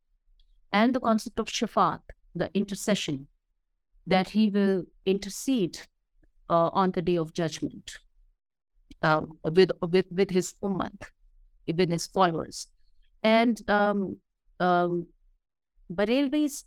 and 0.72 0.94
the 0.94 1.00
concept 1.00 1.40
of 1.40 1.46
Shafat, 1.46 2.00
the 2.34 2.50
intercession, 2.54 3.26
that 4.06 4.30
he 4.30 4.48
will 4.48 4.84
intercede 5.04 5.80
uh, 6.50 6.70
on 6.72 6.90
the 6.90 7.02
day 7.02 7.16
of 7.16 7.32
judgment 7.32 7.98
uh, 9.02 9.22
with, 9.44 9.70
with 9.80 10.06
with 10.10 10.30
his 10.30 10.54
ummah, 10.62 10.92
with 11.66 11.88
his 11.88 12.06
followers, 12.06 12.66
and 13.22 13.62
um, 13.70 14.16
um, 14.58 15.06
Barelvis, 15.90 16.64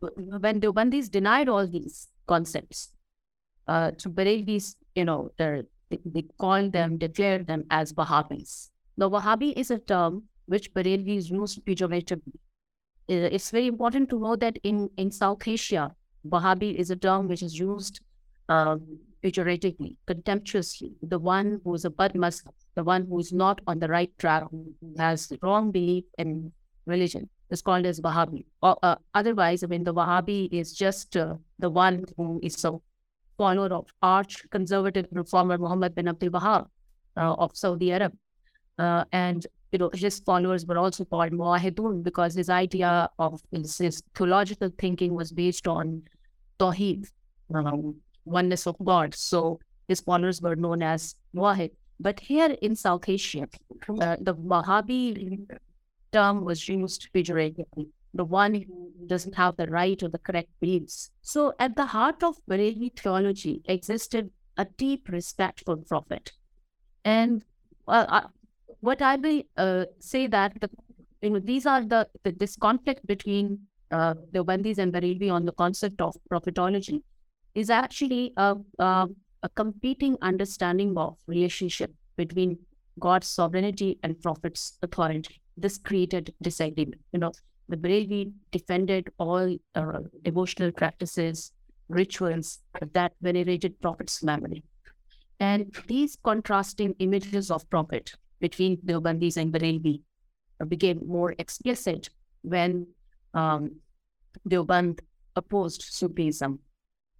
when 0.00 0.60
Deobandis 0.60 1.10
denied 1.10 1.48
all 1.48 1.66
these, 1.66 2.08
concepts. 2.26 2.92
Uh, 3.68 3.92
so 3.96 4.10
Barelvis, 4.10 4.76
you 4.94 5.04
know, 5.04 5.30
they, 5.38 5.62
they 5.90 6.24
call 6.38 6.68
them, 6.70 6.98
declared 6.98 7.46
them 7.46 7.64
as 7.70 7.92
Wahhabis. 7.92 8.70
Now, 8.96 9.10
Wahhabi 9.10 9.52
is 9.56 9.70
a 9.70 9.78
term 9.78 10.24
which 10.46 10.72
Barelvis 10.72 11.30
used 11.30 11.64
pejoratively. 11.64 12.34
Uh, 13.08 13.30
it's 13.30 13.50
very 13.50 13.66
important 13.66 14.10
to 14.10 14.18
know 14.18 14.36
that 14.36 14.58
in, 14.62 14.90
in 14.96 15.10
South 15.10 15.46
Asia, 15.46 15.94
Wahhabi 16.28 16.74
is 16.74 16.90
a 16.90 16.96
term 16.96 17.28
which 17.28 17.42
is 17.42 17.58
used 17.58 18.00
um, 18.48 18.98
pejoratively, 19.26 19.96
contemptuously. 20.06 20.92
The 21.02 21.18
one 21.18 21.60
who 21.64 21.74
is 21.74 21.84
a 21.84 21.90
bad 21.90 22.14
Muslim, 22.14 22.54
the 22.74 22.84
one 22.84 23.06
who 23.06 23.18
is 23.18 23.32
not 23.32 23.60
on 23.66 23.80
the 23.80 23.88
right 23.88 24.12
track, 24.18 24.44
who 24.50 24.74
has 24.98 25.32
wrong 25.42 25.72
belief 25.72 26.04
in 26.18 26.52
religion, 26.86 27.28
is 27.50 27.62
called 27.62 27.86
as 27.86 28.00
Wahhabi. 28.00 28.44
Or, 28.62 28.76
uh, 28.82 28.96
otherwise, 29.14 29.64
I 29.64 29.66
mean, 29.66 29.84
the 29.84 29.94
Wahhabi 29.94 30.52
is 30.52 30.72
just 30.72 31.16
uh, 31.16 31.34
the 31.58 31.70
one 31.70 32.04
who 32.16 32.40
is 32.42 32.64
a 32.64 32.74
follower 33.36 33.72
of 33.74 33.86
arch 34.02 34.44
conservative 34.50 35.06
reformer 35.10 35.58
Muhammad 35.58 35.94
bin 35.94 36.08
Abdul 36.08 36.30
Wahab 36.30 36.68
uh, 37.16 37.34
of 37.34 37.56
Saudi 37.56 37.92
Arab. 37.92 38.12
Uh, 38.78 39.04
and 39.12 39.46
you 39.72 39.78
know, 39.78 39.90
his 39.92 40.20
followers 40.20 40.64
were 40.64 40.78
also 40.78 41.04
called 41.04 41.32
Muwahidun 41.32 42.02
because 42.02 42.34
his 42.34 42.48
idea 42.48 43.08
of 43.18 43.40
his, 43.50 43.78
his 43.78 44.02
theological 44.14 44.70
thinking 44.78 45.14
was 45.14 45.32
based 45.32 45.66
on 45.66 46.02
Tawheed, 46.58 47.06
um, 47.54 47.96
oneness 48.26 48.66
of 48.66 48.76
God. 48.84 49.14
So 49.14 49.58
his 49.88 50.00
followers 50.00 50.42
were 50.42 50.56
known 50.56 50.82
as 50.82 51.14
Muwahid. 51.34 51.70
But 51.98 52.20
here 52.20 52.56
in 52.60 52.76
South 52.76 53.08
Asia, 53.08 53.48
uh, 53.88 54.16
the 54.20 54.34
Wahhabi 54.34 55.48
term 56.12 56.44
was 56.44 56.68
used 56.68 57.08
pejoratively, 57.14 57.88
the 58.12 58.24
one 58.24 58.54
who 58.54 58.90
doesn't 59.06 59.34
have 59.34 59.56
the 59.56 59.66
right 59.66 60.02
or 60.02 60.08
the 60.08 60.18
correct 60.18 60.50
beliefs. 60.60 61.10
So 61.22 61.54
at 61.58 61.76
the 61.76 61.86
heart 61.86 62.22
of 62.22 62.36
Barelvi 62.48 62.98
theology 62.98 63.62
existed 63.66 64.30
a 64.58 64.66
deep 64.76 65.08
respect 65.08 65.62
for 65.64 65.76
the 65.76 65.82
Prophet. 65.82 66.32
And 67.04 67.42
well, 67.86 68.06
uh, 68.08 68.22
what 68.80 69.00
I 69.00 69.16
will 69.16 69.42
uh, 69.56 69.84
say 69.98 70.26
that 70.26 70.60
the, 70.60 70.70
you 71.22 71.30
know 71.30 71.38
these 71.38 71.66
are 71.66 71.82
the, 71.82 72.08
the 72.24 72.32
this 72.32 72.56
conflict 72.56 73.06
between 73.06 73.60
uh, 73.90 74.14
Deobandis 74.32 74.78
and 74.78 74.92
Barelvi 74.92 75.30
on 75.30 75.44
the 75.44 75.52
concept 75.52 76.00
of 76.00 76.14
prophetology 76.30 77.02
is 77.56 77.70
actually 77.70 78.32
a, 78.36 78.54
a, 78.78 79.08
a 79.42 79.48
competing 79.48 80.16
understanding 80.20 80.96
of 80.96 81.16
relationship 81.26 81.90
between 82.16 82.58
God's 83.00 83.26
sovereignty 83.28 83.98
and 84.02 84.20
Prophet's 84.20 84.78
authority. 84.82 85.40
This 85.56 85.78
created 85.78 86.34
disagreement. 86.42 87.00
You 87.12 87.20
know, 87.20 87.32
the 87.68 87.78
Barelvi 87.78 88.30
defended 88.52 89.10
all 89.18 89.56
uh, 89.74 90.00
devotional 90.22 90.70
practices, 90.70 91.52
rituals 91.88 92.60
that 92.92 93.12
venerated 93.22 93.80
Prophet's 93.80 94.22
memory. 94.22 94.62
And 95.40 95.74
these 95.86 96.16
contrasting 96.22 96.94
images 96.98 97.50
of 97.50 97.68
Prophet 97.70 98.12
between 98.38 98.76
Deobandis 98.78 99.38
and 99.38 99.50
Barelvi 99.52 100.02
became 100.68 101.00
more 101.06 101.34
explicit 101.38 102.10
when 102.42 102.86
um, 103.32 103.76
Deoband 104.46 105.00
opposed 105.36 105.82
Sufism 105.82 106.58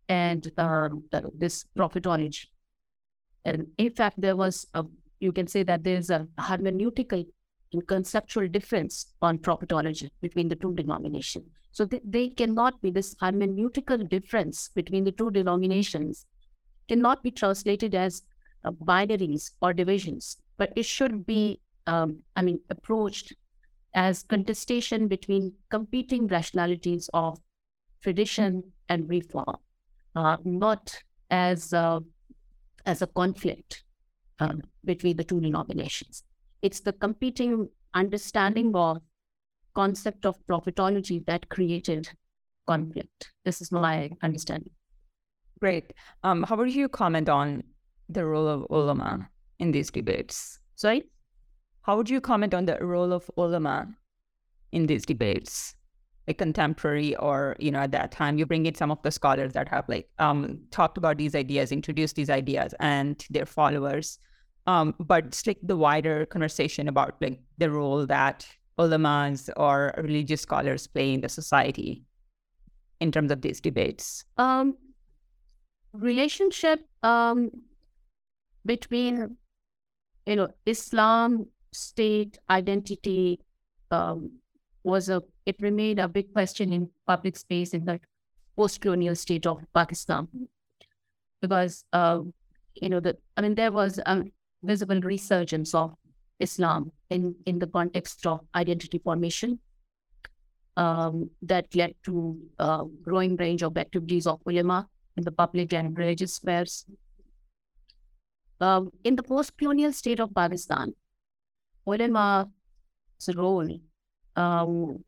and 0.09 0.51
um, 0.59 1.05
this 1.37 1.65
prophetology. 1.77 2.47
And 3.45 3.67
in 3.79 3.91
fact, 3.91 4.21
there 4.21 4.37
was 4.37 4.67
a, 4.75 4.85
you 5.21 5.33
can 5.33 5.47
say 5.47 5.63
that 5.63 5.85
there's 5.85 6.11
a 6.11 6.27
hermeneutical 6.39 7.27
and 7.73 7.87
conceptual 7.87 8.49
difference 8.49 9.15
on 9.23 9.39
prophetology 9.39 10.11
between 10.21 10.49
the 10.49 10.57
two 10.57 10.75
denominations. 10.75 11.47
So 11.73 11.85
they, 11.85 12.01
they 12.05 12.29
cannot 12.29 12.81
be 12.81 12.91
this 12.91 13.15
hermeneutical 13.17 14.09
difference 14.09 14.71
between 14.75 15.05
the 15.05 15.13
two 15.13 15.31
denominations 15.31 16.27
cannot 16.89 17.23
be 17.23 17.31
translated 17.31 17.95
as 17.95 18.23
uh, 18.65 18.71
binaries 18.71 19.51
or 19.61 19.73
divisions, 19.73 20.39
but 20.57 20.73
it 20.77 20.87
should 20.87 21.27
be, 21.27 21.61
um, 21.87 22.23
I 22.35 22.43
mean, 22.43 22.61
approached 22.71 23.35
as 23.95 24.23
contestation 24.23 25.09
between 25.09 25.53
competing 25.71 26.27
rationalities 26.27 27.11
of 27.13 27.39
tradition 28.03 28.63
and 28.89 29.09
reform, 29.09 29.57
uh, 30.17 30.37
not 30.45 30.93
as 31.31 31.73
uh, 31.73 32.01
as 32.87 33.03
a 33.03 33.07
conflict 33.07 33.85
um, 34.41 34.63
between 34.85 35.17
the 35.17 35.25
two 35.25 35.41
denominations. 35.41 36.25
It's 36.63 36.81
the 36.81 36.93
competing 36.93 37.69
understanding 37.95 38.75
of 38.75 38.99
concept 39.75 40.25
of 40.25 40.37
prophetology 40.47 41.25
that 41.27 41.49
created 41.49 42.09
conflict. 42.67 43.33
This 43.45 43.61
is 43.61 43.71
my 43.71 44.11
understanding. 44.23 44.73
Great. 45.61 45.93
Um, 46.23 46.43
how 46.43 46.57
would 46.57 46.75
you 46.75 46.89
comment 46.89 47.29
on 47.29 47.63
the 48.09 48.25
role 48.25 48.49
of 48.49 48.67
ulama 48.71 49.29
in 49.59 49.73
these 49.73 49.91
debates? 49.91 50.59
Sorry? 50.75 51.05
How 51.83 51.97
would 51.97 52.11
you 52.11 52.21
comment 52.21 52.55
on 52.55 52.67
the 52.67 52.79
role 52.81 53.13
of 53.13 53.31
ulama 53.37 53.89
in 54.73 54.87
these 54.87 55.07
debates? 55.07 55.76
Contemporary 56.35 57.15
or, 57.17 57.57
you 57.59 57.71
know, 57.71 57.81
at 57.81 57.93
that 57.93 58.11
time, 58.11 58.39
you 58.39 58.47
bring 58.47 58.67
in 58.67 58.75
some 58.75 58.91
of 58.91 59.01
the 59.03 59.11
scholars 59.11 59.53
that 59.53 59.69
have 59.69 59.89
like 59.89 60.09
um, 60.19 60.59
talked 60.71 60.99
about 60.99 61.19
these 61.19 61.35
ideas, 61.35 61.71
introduced 61.71 62.17
these 62.17 62.31
ideas 62.31 62.75
and 62.81 63.25
their 63.31 63.47
followers. 63.47 64.19
Um, 64.67 64.95
but 64.99 65.27
it's 65.27 65.47
like 65.47 65.59
the 65.63 65.77
wider 65.77 66.27
conversation 66.27 66.89
about 66.89 67.15
like 67.21 67.41
the 67.59 67.71
role 67.71 68.05
that 68.07 68.47
ulamas 68.79 69.49
or 69.57 69.95
religious 69.97 70.43
scholars 70.43 70.87
play 70.87 71.15
in 71.15 71.21
the 71.21 71.29
society 71.29 72.03
in 73.01 73.13
terms 73.13 73.31
of 73.31 73.43
these 73.43 73.61
debates. 73.61 74.25
Um, 74.37 74.77
relationship 75.93 76.81
um, 77.03 77.51
between 78.65 79.37
you 80.27 80.37
know 80.37 80.49
Islam 80.67 81.47
state 81.73 82.39
identity 82.51 83.41
um, 83.91 84.33
was 84.87 85.09
a 85.09 85.21
it 85.45 85.57
remained 85.61 85.99
a 85.99 86.09
big 86.09 86.33
question 86.33 86.73
in 86.73 86.89
public 87.07 87.37
space 87.37 87.75
in 87.75 87.85
the 87.85 88.01
post-colonial 88.57 89.17
state 89.17 89.47
of 89.47 89.63
Pakistan 89.75 90.29
because 91.43 91.85
uh, 91.93 92.21
you 92.75 92.89
know 92.89 93.01
that 93.01 93.17
I 93.37 93.43
mean 93.43 93.55
there 93.55 93.73
was 93.73 93.99
a 93.99 94.25
visible 94.63 95.01
resurgence 95.01 95.75
of 95.75 95.95
Islam 96.39 96.93
in 97.11 97.35
in 97.47 97.59
the 97.59 97.67
context 97.67 98.27
of 98.27 98.41
identity 98.55 98.99
formation 98.99 99.59
um, 100.77 101.31
that 101.43 101.75
led 101.75 101.95
to 102.05 102.39
a 102.59 102.85
growing 103.03 103.37
range 103.37 103.63
of 103.63 103.77
activities 103.77 104.27
of 104.27 104.41
ulama 104.47 104.89
in 105.17 105.25
the 105.25 105.33
public 105.33 105.73
and 105.73 105.99
religious 105.99 106.35
spheres. 106.35 106.85
Um, 108.61 108.91
in 109.05 109.17
the 109.17 109.23
post-colonial 109.23 109.93
state 109.93 110.21
of 110.21 110.35
Pakistan, 110.35 110.95
ulama's 111.87 112.49
role 113.35 113.69
um, 114.37 115.03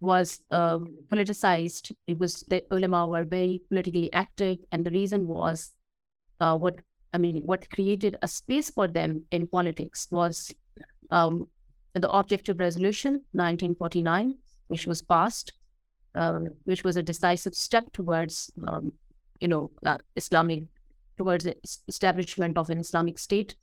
was 0.00 0.40
uh, 0.50 0.78
politicized. 1.08 1.92
It 2.06 2.18
was 2.18 2.44
the 2.48 2.64
ulama 2.70 3.06
were 3.06 3.24
very 3.24 3.62
politically 3.68 4.12
active, 4.12 4.58
and 4.72 4.84
the 4.84 4.90
reason 4.90 5.26
was 5.26 5.72
uh, 6.40 6.56
what 6.56 6.76
I 7.12 7.18
mean. 7.18 7.42
What 7.44 7.70
created 7.70 8.16
a 8.22 8.28
space 8.28 8.70
for 8.70 8.88
them 8.88 9.24
in 9.30 9.46
politics 9.46 10.08
was 10.10 10.54
um, 11.10 11.48
the 11.94 12.10
Objective 12.10 12.58
Resolution 12.60 13.24
1949, 13.32 14.34
which 14.68 14.86
was 14.86 15.02
passed, 15.02 15.52
uh, 16.14 16.40
which 16.64 16.84
was 16.84 16.96
a 16.96 17.02
decisive 17.02 17.54
step 17.54 17.92
towards 17.92 18.50
um, 18.68 18.92
you 19.40 19.48
know, 19.48 19.70
uh, 19.84 19.98
Islamic, 20.16 20.64
towards 21.16 21.44
the 21.44 21.56
establishment 21.88 22.58
of 22.58 22.70
an 22.70 22.78
Islamic 22.78 23.18
state. 23.18 23.54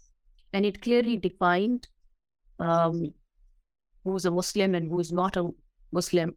And 0.54 0.66
it 0.66 0.82
clearly 0.82 1.18
defined 1.18 1.88
um, 2.60 3.14
who's 4.06 4.26
a 4.26 4.32
Muslim 4.32 4.76
and 4.76 4.90
who's 4.90 5.12
not 5.12 5.36
a 5.36 5.50
Muslim. 5.92 6.36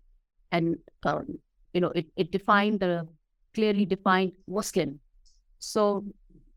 And, 0.51 0.79
um, 1.05 1.39
you 1.75 1.81
know, 1.81 1.93
it, 1.95 2.07
it 2.17 2.33
defined 2.33 2.81
the 2.81 3.07
clearly 3.55 3.85
defined 3.85 4.33
Muslim. 4.49 4.99
So 5.59 6.05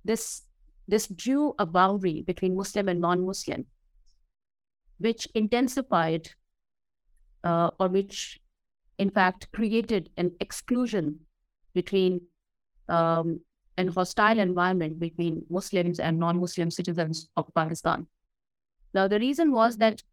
this 0.03 0.43
this 0.87 1.07
drew 1.07 1.53
a 1.59 1.65
boundary 1.65 2.23
between 2.25 2.55
Muslim 2.55 2.89
and 2.89 2.99
non-Muslim, 2.99 3.65
which 4.97 5.27
intensified 5.35 6.29
uh, 7.43 7.69
or 7.79 7.87
which 7.87 8.39
in 8.97 9.09
fact 9.09 9.51
created 9.51 10.09
an 10.17 10.31
exclusion 10.39 11.19
between 11.73 12.21
um, 12.89 13.39
an 13.77 13.87
hostile 13.87 14.39
environment 14.39 14.99
between 14.99 15.43
Muslims 15.49 15.99
and 15.99 16.19
non-Muslim 16.19 16.69
citizens 16.69 17.29
of 17.37 17.53
Pakistan. 17.55 18.07
Now, 18.93 19.07
the 19.07 19.19
reason 19.19 19.51
was 19.51 19.77
that 19.77 20.03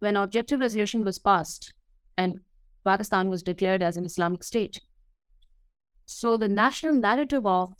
when 0.00 0.16
objective 0.16 0.60
resolution 0.60 1.04
was 1.04 1.18
passed 1.18 1.72
and 2.16 2.40
Pakistan 2.84 3.28
was 3.28 3.42
declared 3.42 3.82
as 3.82 3.96
an 3.96 4.04
Islamic 4.04 4.44
state, 4.44 4.80
so 6.06 6.36
the 6.36 6.48
national 6.48 6.94
narrative 6.94 7.46
of 7.46 7.72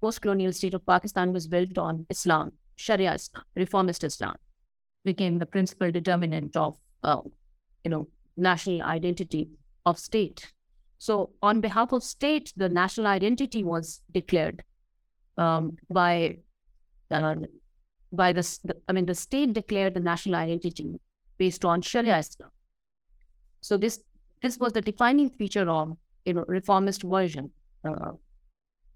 post-colonial 0.00 0.52
state 0.52 0.74
of 0.74 0.84
Pakistan 0.86 1.32
was 1.32 1.46
built 1.46 1.78
on 1.78 2.06
Islam, 2.10 2.52
Sharia 2.76 3.14
Islam, 3.14 3.44
reformist 3.54 4.04
Islam, 4.04 4.36
became 5.04 5.38
the 5.38 5.46
principal 5.46 5.90
determinant 5.90 6.56
of, 6.56 6.76
uh, 7.02 7.20
you 7.84 7.90
know, 7.90 8.08
national 8.36 8.82
identity 8.82 9.48
of 9.84 9.98
state. 9.98 10.52
So, 10.98 11.30
on 11.42 11.60
behalf 11.60 11.92
of 11.92 12.02
state, 12.02 12.52
the 12.56 12.68
national 12.68 13.06
identity 13.06 13.62
was 13.62 14.00
declared 14.12 14.62
um, 15.36 15.76
by 15.90 16.38
uh, 17.10 17.36
by 18.12 18.32
the, 18.32 18.40
the, 18.64 18.76
I 18.88 18.92
mean, 18.92 19.06
the 19.06 19.14
state 19.14 19.52
declared 19.52 19.94
the 19.94 20.00
national 20.00 20.36
identity 20.36 20.98
based 21.38 21.64
on 21.64 21.82
Sharia 21.82 22.18
Islam. 22.18 22.50
So 23.60 23.76
this 23.76 24.00
this 24.42 24.58
was 24.58 24.72
the 24.72 24.80
defining 24.80 25.30
feature 25.30 25.68
of 25.68 25.96
you 26.24 26.34
know, 26.34 26.44
reformist 26.46 27.02
version. 27.02 27.50
Uh, 27.84 28.12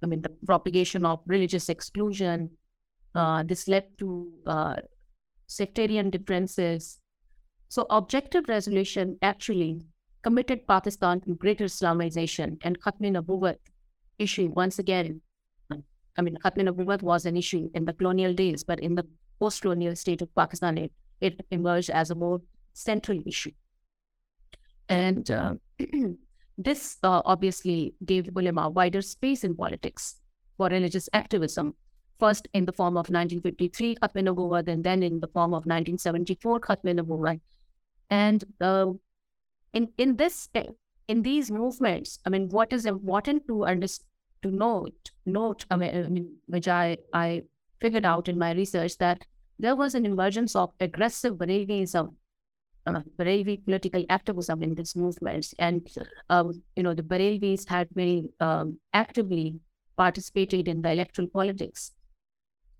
I 0.02 0.06
mean, 0.06 0.22
the 0.22 0.30
propagation 0.46 1.06
of 1.06 1.20
religious 1.26 1.68
exclusion. 1.68 2.50
Uh, 3.14 3.42
this 3.42 3.66
led 3.66 3.86
to 3.98 4.32
uh, 4.46 4.76
sectarian 5.46 6.10
differences. 6.10 7.00
So, 7.68 7.86
objective 7.90 8.48
resolution 8.48 9.18
actually 9.22 9.80
committed 10.22 10.66
Pakistan 10.66 11.20
to 11.22 11.34
greater 11.34 11.64
Islamization 11.64 12.58
and 12.62 12.80
Khatmi 12.80 13.10
Nabuwat 13.10 13.56
issue 14.18 14.52
once 14.54 14.78
again. 14.78 15.20
I 16.16 16.22
mean, 16.22 16.36
Khatmi 16.44 16.68
Nabuwat 16.68 17.02
was 17.02 17.26
an 17.26 17.36
issue 17.36 17.70
in 17.74 17.84
the 17.84 17.92
colonial 17.92 18.34
days, 18.34 18.62
but 18.62 18.80
in 18.80 18.94
the 18.94 19.06
post-colonial 19.40 19.96
state 19.96 20.22
of 20.22 20.34
Pakistan, 20.34 20.78
it, 20.78 20.92
it 21.20 21.44
emerged 21.50 21.90
as 21.90 22.10
a 22.10 22.14
more 22.14 22.40
central 22.72 23.20
issue. 23.26 23.52
And 24.88 25.30
uh, 25.30 25.54
this 26.58 26.98
uh, 27.02 27.22
obviously 27.24 27.94
gave 28.04 28.28
ulama 28.36 28.68
wider 28.68 29.02
space 29.02 29.44
in 29.44 29.56
politics 29.56 30.16
for 30.56 30.68
religious 30.68 31.08
activism, 31.12 31.74
first 32.18 32.48
in 32.52 32.66
the 32.66 32.72
form 32.72 32.96
of 32.96 33.08
1953 33.08 33.96
Khatmi 33.96 34.22
Nabuwat, 34.28 34.68
and 34.68 34.84
then 34.84 35.02
in 35.02 35.20
the 35.20 35.28
form 35.28 35.52
of 35.52 35.64
1974 35.64 36.60
Khatmi 36.60 36.98
Nabuwat. 36.98 37.40
And 38.10 38.44
uh, 38.60 38.92
in 39.72 39.88
in 39.96 40.16
this 40.16 40.48
in 41.08 41.22
these 41.22 41.50
movements, 41.50 42.18
I 42.26 42.30
mean, 42.30 42.48
what 42.48 42.72
is 42.72 42.86
important 42.86 43.46
to 43.46 43.64
understand 43.64 44.06
to 44.42 44.50
note 44.50 45.10
note 45.26 45.66
I 45.70 45.76
mean, 45.76 45.96
I 45.96 46.08
mean, 46.08 46.36
which 46.46 46.68
I 46.68 46.98
I 47.12 47.42
figured 47.80 48.04
out 48.04 48.28
in 48.28 48.38
my 48.38 48.52
research 48.52 48.98
that 48.98 49.24
there 49.60 49.76
was 49.76 49.94
an 49.94 50.06
emergence 50.06 50.56
of 50.56 50.70
aggressive 50.80 51.34
Barelvism, 51.34 52.14
uh, 52.86 53.00
Barelvi 53.18 53.62
political 53.64 54.04
activism 54.08 54.62
in 54.62 54.74
these 54.74 54.96
movements, 54.96 55.54
and 55.58 55.86
um, 56.30 56.62
you 56.76 56.82
know 56.82 56.94
the 56.94 57.02
Barelvis 57.02 57.68
had 57.68 57.88
very 57.94 58.24
um, 58.40 58.78
actively 58.94 59.60
participated 59.96 60.66
in 60.66 60.82
the 60.82 60.90
electoral 60.90 61.28
politics, 61.28 61.92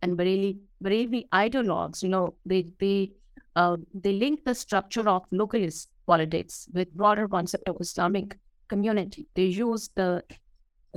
and 0.03 0.17
Barelvi 0.17 0.59
Barelvi 0.83 1.29
ideologues, 1.31 2.03
you 2.03 2.09
know, 2.09 2.35
they 2.47 2.67
they 2.79 3.13
uh, 3.57 3.77
they 3.95 4.13
link 4.13 4.45
the 4.45 4.55
structure 4.55 5.09
of 5.09 5.29
localist 5.31 5.89
politics 6.07 6.69
with 6.73 6.93
broader 6.95 7.29
concept 7.29 7.69
of 7.69 7.77
Islamic 7.81 8.39
community. 8.69 9.27
They 9.35 9.47
use 9.47 9.91
the 9.95 10.23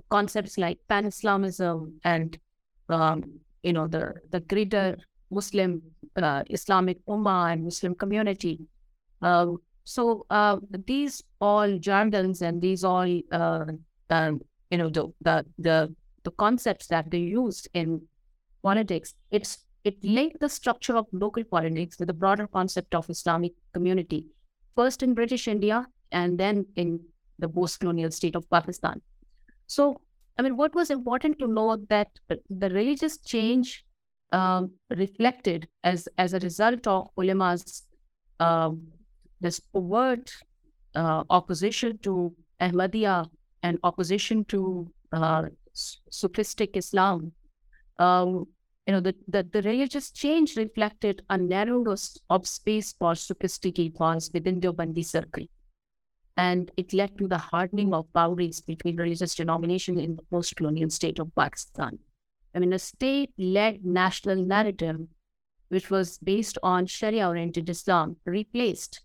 concepts 0.10 0.58
like 0.58 0.80
pan-Islamism 0.88 2.00
and 2.04 2.40
um, 2.90 3.40
you 3.64 3.74
know 3.74 3.88
the 3.88 4.14
the 4.32 4.40
greater 4.40 4.98
Muslim 5.34 5.82
uh, 6.16 6.44
Islamic 6.50 7.06
Ummah 7.06 7.54
and 7.54 7.64
Muslim 7.64 7.96
community. 7.96 8.60
Uh, 9.22 9.48
so 9.84 10.26
uh, 10.30 10.58
these 10.86 11.24
all 11.42 11.78
jargons 11.78 12.42
and 12.42 12.62
these 12.62 12.84
all 12.84 13.20
um, 13.32 14.42
you 14.72 14.78
know 14.78 14.90
the, 14.90 15.12
the 15.22 15.46
the 15.58 15.96
the 16.24 16.32
concepts 16.32 16.88
that 16.88 17.10
they 17.12 17.20
used 17.20 17.68
in 17.74 18.02
politics. 18.62 19.14
It's 19.32 19.66
it 19.84 20.02
linked 20.04 20.40
the 20.40 20.50
structure 20.50 20.96
of 20.96 21.08
local 21.12 21.44
politics 21.44 22.00
with 22.00 22.08
the 22.08 22.14
broader 22.14 22.48
concept 22.48 22.96
of 22.96 23.10
Islamic 23.10 23.54
community, 23.74 24.26
first 24.76 25.04
in 25.04 25.14
British 25.14 25.48
India 25.48 25.86
and 26.12 26.40
then 26.40 26.66
in 26.76 27.00
the 27.40 27.50
post-colonial 27.50 28.12
state 28.12 28.36
of 28.36 28.50
Pakistan. 28.50 29.02
So, 29.68 30.02
I 30.38 30.42
mean, 30.42 30.56
what 30.56 30.76
was 30.76 30.90
important 30.90 31.40
to 31.40 31.48
note 31.48 31.90
that 31.90 32.08
the 32.30 32.70
religious 32.70 33.18
change 33.18 33.84
um, 34.34 34.72
reflected 34.90 35.68
as 35.84 36.08
as 36.18 36.34
a 36.34 36.40
result 36.40 36.88
of 36.88 37.08
ulama's 37.18 37.84
um, 38.40 38.82
this 39.40 39.62
overt 39.74 40.32
uh, 40.96 41.24
opposition 41.30 41.98
to 42.00 42.34
Ahmadiyya 42.62 43.30
and 43.62 43.80
opposition 43.84 44.46
to 44.46 44.92
uh, 45.12 45.44
Islam. 46.74 47.32
Um, 48.00 48.48
you 48.88 48.94
know, 48.94 49.00
the, 49.00 49.16
the, 49.28 49.44
the 49.44 49.62
religious 49.62 50.12
change 50.12 50.58
reflected 50.58 51.22
a 51.30 51.38
narrowness 51.38 52.18
of 52.30 52.46
space 52.46 52.94
for 52.94 53.16
sophisticated 53.16 53.98
cause 53.98 54.30
within 54.34 54.60
the 54.60 54.74
Bandi 54.74 55.04
circle 55.04 55.46
and 56.38 56.72
it 56.78 56.94
led 56.94 57.18
to 57.18 57.28
the 57.28 57.38
hardening 57.38 57.94
of 57.94 58.12
boundaries 58.14 58.62
between 58.62 58.98
religious 58.98 59.36
denominations 59.36 60.00
in 60.00 60.16
the 60.16 60.24
post-colonial 60.32 60.90
state 60.90 61.20
of 61.20 61.34
Pakistan. 61.36 62.00
I 62.56 62.60
mean, 62.60 62.74
a 62.74 62.80
state-led 62.80 63.84
national 63.84 64.38
narrative, 64.46 64.98
which 65.70 65.90
was 65.90 66.18
based 66.20 66.58
on 66.62 66.86
Sharia-oriented 66.86 67.70
Islam, 67.70 68.18
replaced 68.26 69.02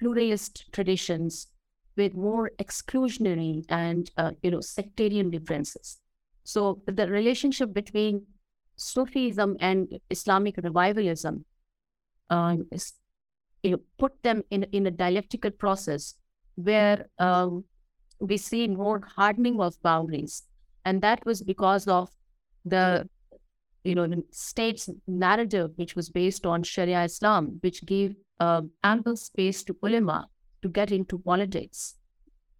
pluralist 0.00 0.72
traditions 0.72 1.48
with 1.96 2.14
more 2.14 2.50
exclusionary 2.58 3.64
and 3.68 4.10
uh, 4.16 4.32
you 4.42 4.50
know 4.50 4.60
sectarian 4.60 5.30
differences. 5.30 5.98
So 6.42 6.82
the 6.86 7.08
relationship 7.08 7.72
between 7.72 8.26
Sufism 8.76 9.56
and 9.60 10.00
Islamic 10.10 10.56
revivalism 10.56 11.44
um, 12.28 12.66
is, 12.72 12.94
you 13.62 13.70
know, 13.70 13.80
put 13.98 14.22
them 14.22 14.42
in 14.50 14.64
in 14.72 14.86
a 14.86 14.90
dialectical 14.90 15.50
process 15.50 16.14
where 16.56 17.06
um, 17.18 17.64
we 18.20 18.36
see 18.36 18.66
more 18.68 19.00
hardening 19.16 19.60
of 19.60 19.80
boundaries. 19.82 20.42
And 20.84 21.00
that 21.02 21.24
was 21.24 21.42
because 21.42 21.88
of 21.88 22.10
the 22.64 23.08
you 23.84 23.94
know, 23.94 24.06
the 24.06 24.24
state's 24.30 24.88
narrative, 25.06 25.70
which 25.76 25.94
was 25.94 26.08
based 26.08 26.46
on 26.46 26.62
Sharia 26.62 27.04
Islam, 27.04 27.58
which 27.60 27.84
gave 27.84 28.16
uh, 28.40 28.62
ample 28.82 29.16
space 29.16 29.62
to 29.64 29.76
ulama 29.82 30.26
to 30.62 30.68
get 30.68 30.90
into 30.90 31.18
politics. 31.18 31.96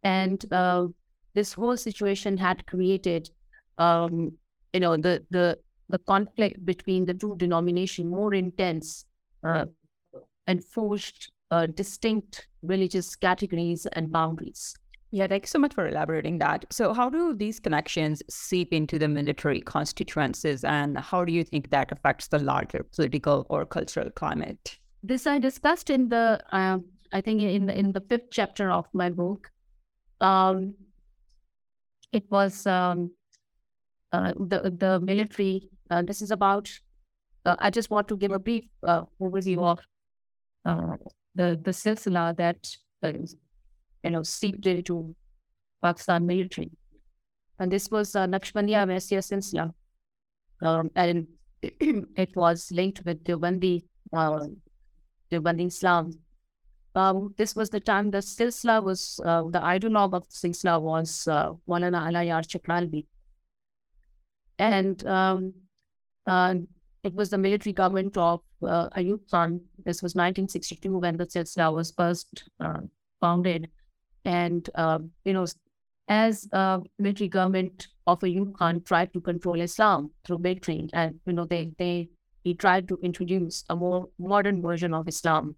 And 0.03 0.45
uh, 0.53 0.89
this 1.33 1.55
whole 1.55 1.79
situation 1.79 2.37
had 2.37 2.67
created, 2.67 3.31
um, 3.79 4.33
you 4.75 4.81
know, 4.81 4.99
the, 4.99 5.25
the, 5.31 5.59
the 5.89 5.99
conflict 5.99 6.65
between 6.65 7.07
the 7.07 7.15
two 7.15 7.35
denominations 7.39 8.11
more 8.11 8.35
intense 8.35 9.07
uh, 9.43 9.65
and 10.47 10.63
forced 10.63 11.33
uh, 11.51 11.67
distinct 11.67 12.47
religious 12.63 13.17
categories 13.17 13.87
and 13.93 14.13
boundaries. 14.13 14.75
Yeah, 15.15 15.29
thank 15.29 15.45
you 15.45 15.47
so 15.47 15.61
much 15.61 15.75
for 15.75 15.87
elaborating 15.87 16.39
that. 16.39 16.65
So, 16.73 16.93
how 16.93 17.09
do 17.09 17.35
these 17.35 17.61
connections 17.61 18.21
seep 18.29 18.73
into 18.73 18.99
the 18.99 19.07
military 19.07 19.61
constituencies, 19.61 20.65
and 20.65 20.99
how 20.99 21.25
do 21.25 21.33
you 21.33 21.45
think 21.45 21.71
that 21.71 21.93
affects 21.93 22.27
the 22.27 22.41
larger 22.41 22.85
political 22.97 23.47
or 23.49 23.65
cultural 23.65 24.11
climate? 24.11 24.77
This 25.05 25.29
I 25.29 25.39
discussed 25.39 25.89
in 25.89 26.09
the, 26.09 26.41
um, 26.51 26.87
I 27.13 27.21
think 27.21 27.43
in 27.43 27.67
the, 27.67 27.79
in 27.79 27.93
the 27.93 28.01
fifth 28.01 28.33
chapter 28.33 28.73
of 28.73 28.87
my 28.93 29.09
book. 29.09 29.53
Um, 30.21 30.75
it 32.13 32.25
was 32.29 32.67
um, 32.67 33.13
uh, 34.11 34.33
the 34.37 34.75
the 34.77 34.99
military. 34.99 35.71
Uh, 35.91 36.03
this 36.03 36.23
is 36.23 36.33
about. 36.33 36.69
Uh, 37.47 37.55
I 37.61 37.71
just 37.71 37.89
want 37.89 38.09
to 38.09 38.17
give 38.17 38.33
a 38.33 38.41
brief 38.41 38.65
uh, 38.83 39.03
overview 39.23 39.63
of 39.63 39.79
uh, 40.65 40.97
the 41.37 41.61
the 41.63 41.71
silsila 41.71 42.37
that 42.37 42.67
you 44.05 44.11
know 44.11 44.23
seeped 44.23 44.67
into 44.67 45.15
Pakistan 45.83 46.27
military, 46.27 46.71
and 47.59 47.73
this 47.73 47.91
was 47.91 48.15
uh, 48.15 48.27
Naqshbandiya 48.27 48.87
Owaisiya 48.87 49.23
silsila, 49.31 49.73
um, 50.63 50.91
and 50.95 51.27
it 51.63 52.37
was 52.37 52.71
linked 52.71 53.05
with 53.05 53.25
Deobandi, 53.25 53.85
uh, 54.13 54.47
Deobandi 55.33 55.67
Islam. 55.67 56.13
Um, 56.97 57.35
this 57.37 57.57
was 57.57 57.71
the 57.71 57.81
time 57.81 58.11
the 58.11 58.19
silsila 58.19 58.83
was 58.83 59.21
uh, 59.25 59.43
the 59.51 59.59
ideologue 59.59 60.15
of 60.15 60.29
the 60.29 60.35
silsila 60.35 60.81
was 60.81 61.27
uh, 61.27 61.53
Maulana 61.69 62.07
Alayar 62.09 62.47
Chakralvi, 62.47 63.07
and 64.59 65.05
um, 65.07 65.55
uh, 66.27 66.55
it 67.03 67.15
was 67.15 67.31
the 67.31 67.39
military 67.39 67.73
government 67.73 68.17
of 68.17 68.41
uh, 68.63 68.89
Ayub 68.91 69.21
Khan. 69.31 69.61
This 69.85 70.03
was 70.03 70.15
1962 70.15 70.99
when 70.99 71.17
the 71.17 71.27
silsila 71.27 71.73
was 71.75 71.91
first 71.91 72.45
uh, 72.61 72.81
founded. 73.21 73.69
And, 74.25 74.69
uh, 74.75 74.99
you 75.25 75.33
know, 75.33 75.47
as 76.09 76.49
uh, 76.53 76.81
military 76.99 77.29
government 77.29 77.89
of 78.07 78.21
Ayub 78.21 78.55
Khan 78.55 78.83
tried 78.83 79.13
to 79.13 79.21
control 79.21 79.61
Islam 79.61 80.11
through 80.27 80.39
military, 80.39 80.89
and, 80.93 81.21
you 81.27 81.33
know, 81.33 81.45
they, 81.45 81.73
they 81.79 82.09
he 82.45 82.55
tried 82.55 82.87
to 82.89 82.99
introduce 83.03 83.65
a 83.71 83.77
more 83.77 84.09
modern 84.19 84.61
version 84.61 84.93
of 84.93 85.09
Islam. 85.09 85.57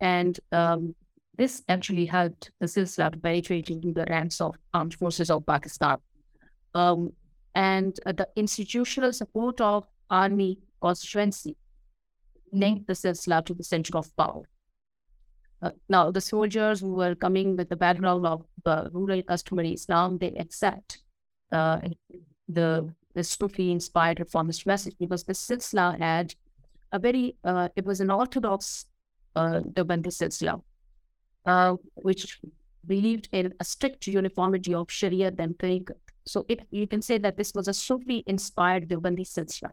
And 0.00 0.38
um, 0.50 0.94
this 1.38 1.62
actually 1.68 2.06
helped 2.06 2.50
the 2.58 2.66
silsila 2.66 3.12
to 3.12 3.18
penetrate 3.18 3.70
into 3.70 3.92
the 3.92 4.04
ranks 4.08 4.40
of 4.40 4.56
armed 4.74 4.94
forces 4.94 5.30
of 5.30 5.46
Pakistan. 5.46 5.98
Um, 6.74 7.12
and 7.54 7.98
uh, 8.04 8.12
the 8.12 8.28
institutional 8.34 9.12
support 9.12 9.60
of 9.60 9.86
army 10.10 10.58
constituency 10.80 11.56
linked 12.52 12.88
the 12.88 12.94
silsila 12.94 13.44
to 13.46 13.54
the 13.54 13.64
center 13.64 13.96
of 13.96 14.14
power. 14.16 14.42
Uh, 15.62 15.70
now, 15.88 16.10
the 16.10 16.20
soldiers 16.20 16.80
who 16.80 16.92
were 16.92 17.14
coming 17.14 17.56
with 17.56 17.68
the 17.68 17.76
background 17.76 18.26
of 18.26 18.44
the 18.64 18.90
rural 18.92 19.22
customary 19.22 19.72
Islam, 19.72 20.18
they 20.18 20.32
accept 20.32 20.98
uh, 21.52 21.78
the 22.48 22.92
the 23.14 23.22
Sufi-inspired 23.22 24.20
reformist 24.20 24.66
message 24.66 24.94
because 24.98 25.24
the 25.24 25.34
silsila 25.34 25.98
had 25.98 26.34
a 26.92 26.98
very, 26.98 27.36
uh, 27.44 27.68
it 27.76 27.84
was 27.84 28.00
an 28.00 28.10
orthodox 28.10 28.86
uh, 29.36 29.60
silsila, 29.60 30.62
uh, 31.46 31.76
which 31.94 32.40
believed 32.86 33.28
in 33.32 33.54
a 33.60 33.64
strict 33.64 34.06
uniformity 34.06 34.74
of 34.74 34.90
Sharia 34.90 35.30
than 35.30 35.54
Tariqat. 35.54 35.96
So 36.26 36.46
it, 36.48 36.60
you 36.70 36.86
can 36.86 37.02
say 37.02 37.18
that 37.18 37.36
this 37.36 37.52
was 37.54 37.68
a 37.68 37.74
Sufi-inspired 37.74 38.88
Deobandi 38.88 39.26
silsila. 39.26 39.72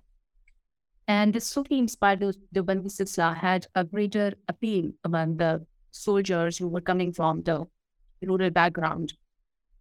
And 1.07 1.33
the 1.33 1.39
Sufi-inspired 1.39 2.19
Deobandi 2.53 2.87
silsila 2.87 3.35
had 3.35 3.67
a 3.75 3.83
greater 3.83 4.33
appeal 4.47 4.91
among 5.03 5.37
the 5.37 5.65
soldiers 5.91 6.57
who 6.57 6.67
were 6.67 6.81
coming 6.81 7.13
from 7.13 7.43
the 7.43 7.65
rural 8.21 8.49
background. 8.49 9.13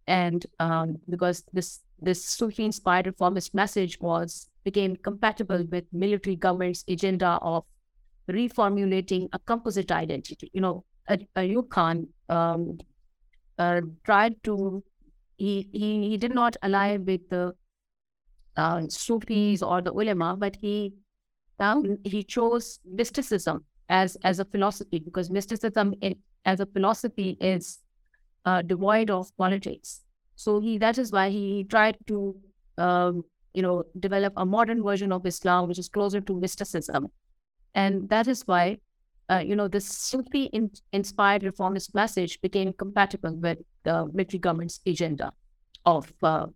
And 0.07 0.45
um, 0.59 0.97
because 1.09 1.43
this 1.53 1.81
this 2.01 2.23
Sufi-inspired 2.25 3.07
reformist 3.07 3.53
message 3.53 3.99
was 3.99 4.49
became 4.63 4.95
compatible 4.95 5.65
with 5.69 5.85
military 5.91 6.35
government's 6.35 6.83
agenda 6.87 7.37
of 7.41 7.65
reformulating 8.29 9.27
a 9.33 9.39
composite 9.39 9.91
identity. 9.91 10.49
You 10.53 10.61
know, 10.61 10.85
Ayub 11.35 11.69
Khan 11.69 12.07
um, 12.29 12.79
uh, 13.57 13.81
tried 14.03 14.41
to 14.43 14.83
he, 15.37 15.69
he 15.71 16.09
he 16.09 16.17
did 16.17 16.33
not 16.33 16.57
align 16.63 17.05
with 17.05 17.29
the 17.29 17.53
uh, 18.57 18.81
Sufis 18.89 19.61
or 19.61 19.81
the 19.81 19.91
ulama, 19.91 20.35
but 20.37 20.55
he 20.55 20.93
found 21.57 21.97
he 22.03 22.23
chose 22.23 22.79
mysticism 22.85 23.65
as 23.89 24.15
as 24.23 24.39
a 24.39 24.45
philosophy 24.45 24.99
because 24.99 25.29
mysticism 25.29 25.93
as 26.45 26.59
a 26.59 26.65
philosophy 26.65 27.37
is 27.41 27.79
uh, 28.45 28.61
devoid 28.61 29.09
of 29.09 29.35
politics. 29.37 30.01
So 30.35 30.59
he 30.59 30.77
that 30.77 30.97
is 30.97 31.11
why 31.11 31.29
he 31.29 31.65
tried 31.65 31.97
to 32.07 32.35
um, 32.77 33.23
you 33.53 33.61
know 33.61 33.83
develop 33.99 34.33
a 34.37 34.45
modern 34.45 34.83
version 34.83 35.11
of 35.11 35.25
Islam 35.25 35.67
which 35.67 35.79
is 35.79 35.89
closer 35.89 36.21
to 36.21 36.39
mysticism, 36.39 37.07
and 37.73 38.07
that 38.09 38.27
is 38.27 38.43
why 38.45 38.77
uh, 39.29 39.39
you 39.39 39.55
know 39.55 39.67
this 39.67 39.85
Sufi 39.85 40.43
in, 40.45 40.71
inspired 40.93 41.43
reformist 41.43 41.93
message 41.93 42.39
became 42.41 42.73
compatible 42.73 43.35
with 43.35 43.57
the 43.83 44.05
military 44.13 44.39
government's 44.39 44.79
agenda 44.85 45.33
of 45.85 46.13
uh, 46.23 46.47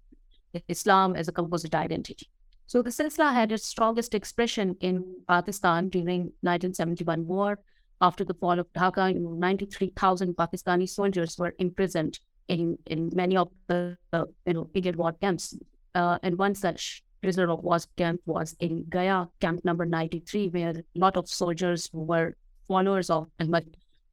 Islam 0.69 1.15
as 1.15 1.27
a 1.27 1.31
composite 1.31 1.75
identity. 1.75 2.29
So 2.67 2.81
the 2.81 2.89
silsila 2.89 3.33
had 3.33 3.51
its 3.51 3.65
strongest 3.65 4.15
expression 4.15 4.75
in 4.79 5.03
Pakistan 5.27 5.89
during 5.89 6.31
1971 6.41 7.27
war. 7.27 7.59
After 8.01 8.23
the 8.23 8.33
fall 8.33 8.59
of 8.59 8.71
Dhaka, 8.73 9.15
93,000 9.15 10.35
Pakistani 10.35 10.89
soldiers 10.89 11.37
were 11.37 11.53
imprisoned 11.59 12.19
in, 12.47 12.77
in 12.87 13.11
many 13.13 13.37
of 13.37 13.49
the 13.67 13.97
uh, 14.11 14.25
you 14.45 14.53
know 14.53 14.65
period 14.65 14.95
war 14.95 15.13
camps. 15.13 15.55
Uh, 15.95 16.17
and 16.23 16.37
one 16.37 16.55
such 16.55 17.03
prisoner 17.21 17.49
of 17.49 17.63
war 17.63 17.79
camp 17.95 18.19
was 18.25 18.55
in 18.59 18.85
Gaya, 18.89 19.27
camp 19.39 19.63
number 19.63 19.85
93, 19.85 20.49
where 20.49 20.69
a 20.71 20.83
lot 20.95 21.15
of 21.15 21.29
soldiers 21.29 21.89
were 21.93 22.35
followers 22.67 23.09
of 23.09 23.27
Ahmad 23.39 23.65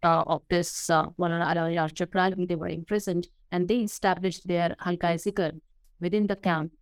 uh, 0.02 0.22
of 0.26 0.42
this 0.48 0.88
uh, 0.90 1.06
Chakralvi, 1.18 2.48
they 2.48 2.54
were 2.54 2.68
imprisoned 2.68 3.28
and 3.52 3.68
they 3.68 3.78
established 3.78 4.46
their 4.46 4.76
Halkai 4.80 5.14
Zikr 5.16 5.60
within 6.00 6.26
the 6.26 6.36
camp. 6.36 6.72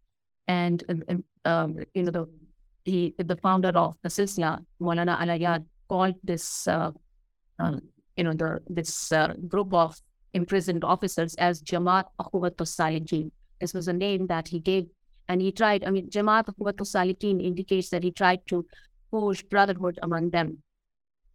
And, 0.48 0.82
and 0.88 1.24
um, 1.44 1.76
you 1.94 2.02
know, 2.02 2.10
the, 2.10 2.26
the, 2.84 3.14
the 3.18 3.36
founder 3.36 3.68
of 3.68 3.96
the 4.02 4.08
Silsila, 4.08 4.64
Maulana 4.80 5.18
Alayar, 5.18 5.64
called 5.88 6.14
this, 6.24 6.66
uh, 6.66 6.90
uh, 7.58 7.76
you 8.16 8.24
know, 8.24 8.32
the, 8.32 8.60
this 8.68 9.12
uh, 9.12 9.34
group 9.46 9.72
of 9.72 9.94
imprisoned 10.34 10.84
officers 10.84 11.34
as 11.36 11.62
Jamaat 11.62 12.04
Akhuwat 12.20 12.56
Salikin. 12.56 13.30
This 13.60 13.74
was 13.74 13.88
a 13.88 13.92
name 13.92 14.26
that 14.28 14.48
he 14.48 14.58
gave. 14.58 14.86
And 15.28 15.42
he 15.42 15.52
tried, 15.52 15.84
I 15.84 15.90
mean, 15.90 16.08
Jamaat 16.08 16.46
Akhuwat 16.46 16.78
Salikin 16.80 17.44
indicates 17.44 17.90
that 17.90 18.02
he 18.02 18.10
tried 18.10 18.40
to 18.48 18.66
forge 19.10 19.48
brotherhood 19.48 19.98
among 20.02 20.30
them 20.30 20.58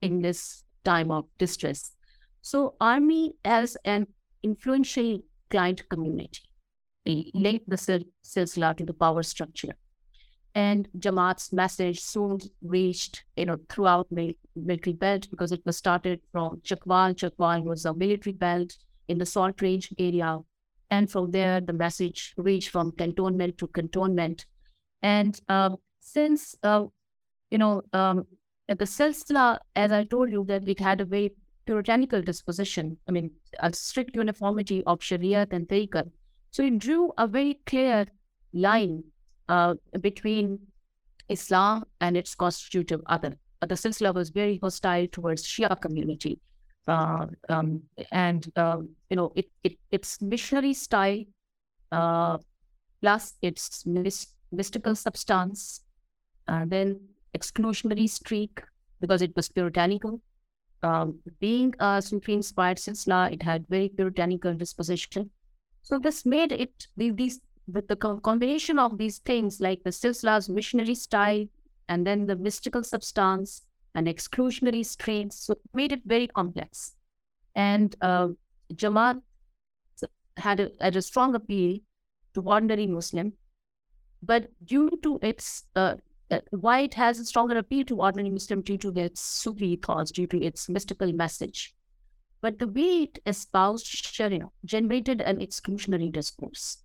in 0.02 0.22
this 0.22 0.64
time 0.84 1.12
of 1.12 1.26
distress. 1.38 1.92
So 2.42 2.76
army 2.82 3.34
as 3.46 3.78
an 3.86 4.08
influential 4.44 5.20
client 5.50 5.88
community 5.90 6.42
linked 7.06 7.70
the 7.70 7.76
silsila 8.24 8.76
to 8.78 8.86
the 8.86 8.94
power 8.94 9.24
structure. 9.24 9.76
And 10.56 10.88
Jamaat's 11.00 11.52
message 11.52 12.00
soon 12.00 12.40
reached, 12.62 13.24
you 13.36 13.46
know, 13.46 13.58
throughout 13.70 14.08
the 14.12 14.38
military 14.56 14.94
belt 14.94 15.28
because 15.32 15.52
it 15.52 15.62
was 15.66 15.78
started 15.78 16.22
from 16.32 16.62
Chakwal. 16.64 17.16
Chakwal 17.16 17.64
was 17.64 17.86
a 17.86 17.94
military 17.94 18.34
belt 18.34 18.78
in 19.08 19.18
the 19.18 19.26
Salt 19.26 19.62
Range 19.62 19.92
area. 19.98 20.40
And 20.92 21.10
from 21.10 21.32
there, 21.32 21.60
the 21.60 21.74
message 21.74 22.34
reached 22.38 22.70
from 22.70 22.92
cantonment 22.92 23.58
to 23.58 23.68
cantonment. 23.68 24.46
And 25.02 25.40
um, 25.50 25.78
since, 26.00 26.56
uh, 26.62 26.86
you 27.50 27.58
know, 27.58 27.82
um, 27.92 28.26
the 28.68 28.86
silsila, 28.86 29.58
as 29.76 29.92
I 29.92 30.04
told 30.04 30.32
you, 30.32 30.46
that 30.48 30.68
it 30.68 30.80
had 30.80 31.02
a 31.02 31.06
very 31.06 31.34
puritanical 31.66 32.22
disposition, 32.22 32.98
I 33.08 33.12
mean, 33.12 33.32
a 33.60 33.74
strict 33.74 34.16
uniformity 34.16 34.84
of 34.86 35.02
Sharia 35.02 35.48
and 35.50 35.68
Tariqat. 35.68 36.12
So 36.54 36.62
it 36.62 36.78
drew 36.78 37.12
a 37.18 37.26
very 37.26 37.60
clear 37.66 38.06
line 38.54 39.04
uh, 39.50 39.74
between 40.00 40.60
Islam 41.28 41.86
and 42.00 42.16
its 42.16 42.36
constitutive 42.36 43.02
other. 43.08 43.34
But 43.60 43.70
the 43.70 43.76
silsila 43.76 44.14
was 44.14 44.30
very 44.30 44.60
hostile 44.62 45.08
towards 45.08 45.48
Shia 45.48 45.82
community. 45.82 46.40
Uh, 46.88 47.26
um, 47.50 47.82
and, 48.12 48.52
um, 48.56 48.90
you 49.10 49.16
know, 49.16 49.34
it, 49.36 49.48
it 49.64 49.80
its 49.90 50.22
missionary 50.22 50.76
style 50.76 51.24
uh, 51.92 52.38
plus 53.02 53.34
its 53.42 53.84
mystical 54.52 54.96
substance, 54.96 55.82
and 56.48 56.70
then 56.70 57.00
exclusionary 57.36 58.08
streak 58.08 58.62
because 59.02 59.24
it 59.24 59.36
was 59.36 59.50
puritanical. 59.50 60.22
Um, 60.84 61.20
being 61.40 61.74
a 61.80 62.00
Sufi 62.00 62.34
inspired 62.34 62.78
silsila, 62.78 63.32
it 63.32 63.42
had 63.42 63.66
very 63.70 63.90
puritanical 63.90 64.54
disposition. 64.54 65.32
So 65.84 66.00
this 66.00 66.26
made 66.26 66.52
it 66.52 66.88
these 66.98 67.42
with 67.68 67.88
the 67.88 67.96
combination 67.96 68.80
of 68.80 68.98
these 68.98 69.20
things 69.20 69.62
like 69.62 69.84
the 69.84 69.92
silsila's 69.92 70.50
missionary 70.50 70.96
style 70.96 71.46
and 71.88 72.06
then 72.06 72.26
the 72.26 72.36
mystical 72.36 72.84
substance 72.84 73.62
and 73.96 74.08
exclusionary 74.08 74.86
strains, 74.86 75.38
so 75.40 75.54
it 75.54 75.60
made 75.74 75.92
it 75.92 76.02
very 76.06 76.28
complex. 76.28 76.96
And 77.56 77.96
uh, 78.02 78.30
had 80.38 80.60
a, 80.60 80.72
had 80.82 80.96
a 80.96 81.02
strong 81.02 81.36
appeal 81.36 81.80
to 82.34 82.42
ordinary 82.42 82.88
Muslim, 82.88 83.34
but 84.22 84.50
due 84.64 84.90
to 85.04 85.20
its 85.22 85.66
uh, 85.76 85.96
uh, 86.32 86.40
why 86.52 86.80
it 86.82 86.94
has 86.96 87.20
a 87.20 87.26
stronger 87.26 87.58
appeal 87.58 87.86
to 87.86 88.02
ordinary 88.02 88.32
Muslim 88.32 88.62
due 88.62 88.78
to 88.78 88.90
its 88.96 89.22
Sufi 89.22 89.76
thoughts, 89.76 90.12
due 90.12 90.28
to 90.28 90.42
its 90.42 90.70
mystical 90.70 91.14
message. 91.14 91.76
But 92.44 92.60
the 92.60 92.68
way 92.68 93.04
it 93.04 93.20
espoused 93.26 93.88
Sharia 93.88 94.50
generated 94.66 95.22
an 95.22 95.40
exclusionary 95.40 96.12
discourse. 96.12 96.84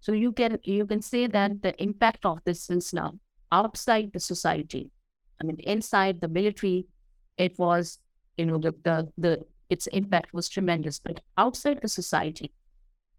So 0.00 0.12
you 0.12 0.32
can 0.32 0.58
you 0.64 0.86
can 0.86 1.02
say 1.02 1.26
that 1.26 1.62
the 1.62 1.74
impact 1.82 2.24
of 2.24 2.40
this 2.44 2.68
silsila 2.68 3.18
outside 3.52 4.12
the 4.14 4.20
society, 4.20 4.90
I 5.42 5.44
mean 5.44 5.58
inside 5.60 6.22
the 6.22 6.28
military, 6.28 6.86
it 7.36 7.58
was 7.58 7.98
you 8.38 8.46
know 8.46 8.58
the 8.58 8.72
the, 8.84 9.12
the 9.18 9.46
its 9.70 9.88
impact 9.88 10.32
was 10.32 10.48
tremendous. 10.48 11.00
But 11.00 11.20
outside 11.36 11.82
the 11.82 11.88
society, 11.88 12.52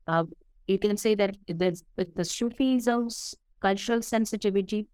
uh, 0.08 0.26
you 0.68 0.80
can 0.80 0.98
say 0.98 1.16
that 1.16 1.38
there's 1.48 1.84
the 1.98 2.26
Sufism's 2.26 3.36
cultural 3.62 4.02
sensitivity 4.02 4.88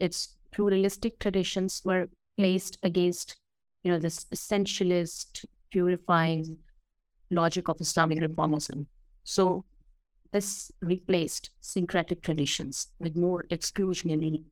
its 0.00 0.36
pluralistic 0.52 1.18
traditions 1.18 1.82
were 1.84 2.08
placed 2.36 2.78
against, 2.82 3.36
you 3.82 3.92
know, 3.92 3.98
this 3.98 4.26
essentialist, 4.34 5.44
purifying 5.74 6.56
logic 7.30 7.68
of 7.68 7.80
Islamic 7.80 8.18
reformism. 8.20 8.86
So 9.24 9.64
this 10.32 10.70
replaced 10.80 11.50
syncretic 11.60 12.22
traditions 12.22 12.74
with 13.00 13.16
more 13.16 13.44
exclusionary 13.50 14.44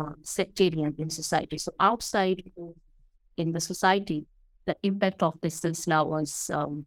uh, 0.00 0.14
sectarian 0.22 0.94
in 0.98 1.08
society. 1.08 1.56
So 1.58 1.72
outside 1.80 2.42
in 3.36 3.52
the 3.52 3.60
society, 3.60 4.26
the 4.66 4.76
impact 4.82 5.22
of 5.22 5.34
this 5.40 5.60
silsila 5.60 6.06
was 6.06 6.50
um, 6.52 6.84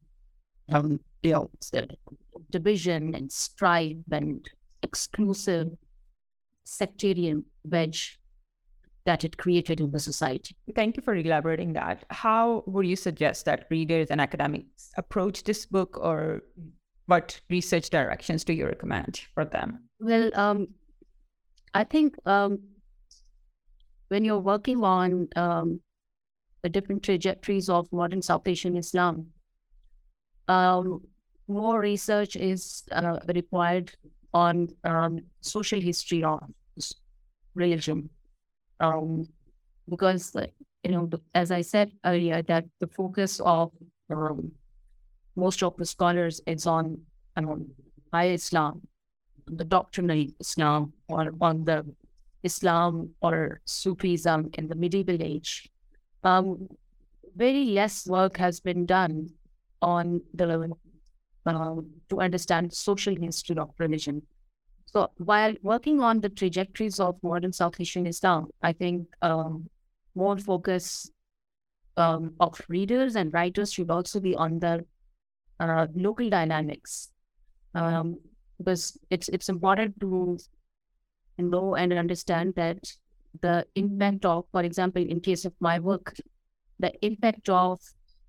um, 0.70 1.00
you 1.24 1.32
know, 1.32 1.50
division 2.52 3.16
and 3.16 3.32
strife 3.32 3.98
and 4.12 4.48
exclusive 4.84 5.70
sectarian 6.64 7.44
wedge 7.64 8.20
that 9.06 9.24
it 9.24 9.38
created 9.38 9.80
in 9.82 9.92
the 9.92 10.00
society. 10.00 10.56
Thank 10.76 10.96
you 10.98 11.04
for 11.04 11.16
elaborating 11.16 11.74
that. 11.74 12.06
How 12.10 12.64
would 12.68 12.88
you 12.88 12.96
suggest 12.96 13.46
that 13.46 13.68
readers 13.70 14.08
and 14.10 14.22
academics 14.22 14.92
approach 14.98 15.44
this 15.44 15.66
book, 15.66 15.98
or 16.02 16.44
what 17.08 17.42
research 17.50 17.90
directions 17.90 18.44
do 18.44 18.54
you 18.54 18.66
recommend 18.66 19.22
for 19.34 19.44
them? 19.46 19.90
Well, 20.00 20.32
um, 20.36 20.68
I 21.74 21.84
think 21.84 22.16
um, 22.26 22.60
when 24.08 24.24
you're 24.24 24.40
working 24.40 24.84
on 24.84 25.28
um, 25.36 25.82
the 26.62 26.70
different 26.70 27.04
trajectories 27.04 27.68
of 27.68 27.92
modern 27.92 28.22
South 28.22 28.48
Asian 28.48 28.78
Islam, 28.78 29.28
um, 30.48 31.02
more 31.48 31.80
research 31.82 32.36
is 32.38 32.84
uh, 32.92 33.20
required 33.28 33.92
on 34.34 34.70
um, 34.86 35.20
social 35.42 35.80
history 35.80 36.24
of 36.24 36.40
religion. 37.54 38.10
Um, 38.80 39.28
because, 39.90 40.34
like 40.36 40.54
you 40.84 40.92
know, 40.92 41.10
as 41.34 41.52
I 41.52 41.62
said 41.62 41.92
earlier, 42.06 42.42
that 42.44 42.66
the 42.80 42.88
focus 42.88 43.40
of 43.44 43.72
um, 44.10 44.52
most 45.36 45.64
of 45.64 45.76
the 45.78 45.86
scholars 45.86 46.42
is 46.46 46.68
on 46.68 47.00
um, 47.38 47.68
by 48.12 48.26
Islam, 48.30 48.82
the 49.48 49.64
doctrinal 49.64 50.26
Islam, 50.40 50.94
or 51.08 51.34
on 51.42 51.66
the 51.66 51.86
Islam 52.44 53.10
or 53.22 53.62
Sufism 53.66 54.50
in 54.58 54.68
the 54.68 54.76
medieval 54.76 55.18
age. 55.22 55.70
Um, 56.24 56.68
very 57.36 57.66
less 57.66 58.06
work 58.06 58.38
has 58.38 58.60
been 58.60 58.86
done 58.86 59.30
on 59.82 60.22
the 60.34 60.76
um, 61.46 61.90
to 62.10 62.22
understand 62.22 62.74
social 62.74 63.16
history 63.16 63.58
of 63.58 63.72
religion. 63.78 64.22
So 64.94 65.10
while 65.18 65.56
working 65.64 66.02
on 66.02 66.22
the 66.22 66.30
trajectories 66.30 67.00
of 67.00 67.18
modern 67.24 67.52
South 67.52 67.82
Asian 67.82 68.06
Islam, 68.06 68.48
I 68.62 68.74
think 68.74 69.08
um, 69.24 69.68
more 70.14 70.38
focus 70.38 71.10
um, 71.98 72.36
of 72.40 72.62
readers 72.68 73.16
and 73.16 73.34
writers 73.34 73.74
should 73.74 73.90
also 73.90 74.20
be 74.20 74.36
on 74.36 74.60
the 74.60 74.86
uh, 75.60 75.88
local 75.96 76.30
dynamics, 76.30 77.12
um, 77.74 78.20
because 78.60 78.98
it's 79.10 79.30
it's 79.30 79.50
important 79.50 80.00
to 80.00 80.38
know 81.40 81.76
and 81.76 81.94
understand 81.94 82.54
that 82.56 82.78
the 83.42 83.66
impact 83.76 84.26
of, 84.26 84.46
for 84.52 84.62
example, 84.62 85.04
in 85.04 85.20
case 85.20 85.44
of 85.46 85.54
my 85.60 85.80
work, 85.80 86.16
the 86.80 86.94
impact 87.04 87.50
of 87.50 87.80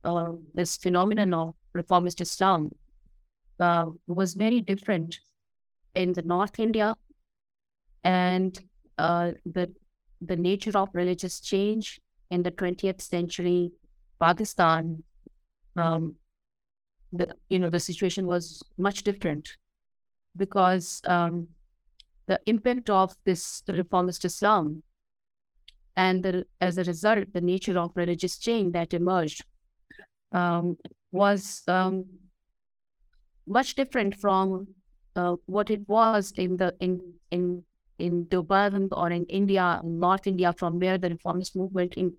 uh, 0.05 0.33
this 0.55 0.79
phenomenon 0.79 1.35
of 1.35 1.55
reformist 1.75 2.23
Islam 2.23 2.71
uh, 3.61 3.87
was 4.07 4.33
very 4.33 4.63
different 4.63 5.19
in 5.95 6.13
the 6.13 6.23
North 6.23 6.59
India, 6.59 6.95
and 8.03 8.59
uh, 8.99 9.33
the 9.45 9.73
the 10.21 10.37
nature 10.37 10.77
of 10.77 10.89
religious 10.93 11.41
change 11.41 12.01
in 12.31 12.43
the 12.43 12.51
20th 12.51 13.01
century 13.03 13.73
Pakistan, 14.21 15.03
um, 15.77 16.15
the 17.13 17.35
you 17.49 17.59
know 17.59 17.71
the 17.71 17.81
situation 17.81 18.27
was 18.27 18.63
much 18.79 19.03
different 19.03 19.57
because 20.37 21.01
um, 21.07 21.49
the 22.27 22.41
impact 22.47 22.91
of 22.91 23.15
this 23.25 23.63
reformist 23.69 24.25
Islam 24.25 24.83
and 25.97 26.23
the, 26.23 26.45
as 26.61 26.79
a 26.79 26.85
result, 26.85 27.33
the 27.33 27.41
nature 27.41 27.79
of 27.79 27.93
religious 27.95 28.37
change 28.39 28.73
that 28.73 28.93
emerged 28.95 29.45
um, 30.33 30.77
was 31.13 31.63
um, 31.69 32.05
much 33.47 33.75
different 33.75 34.17
from 34.17 34.67
uh, 35.17 35.37
what 35.47 35.71
it 35.71 35.89
was 35.89 36.33
in 36.37 36.57
the 36.57 36.75
in 36.81 37.01
in 37.31 37.63
in 37.99 38.27
Deoband 38.27 38.89
or 38.93 39.11
in 39.11 39.25
India, 39.27 39.81
North 39.85 40.27
India, 40.27 40.53
from 40.53 40.81
where 40.81 40.99
the 40.99 41.11
reformist 41.11 41.55
movement 41.55 41.95
in, 41.95 42.13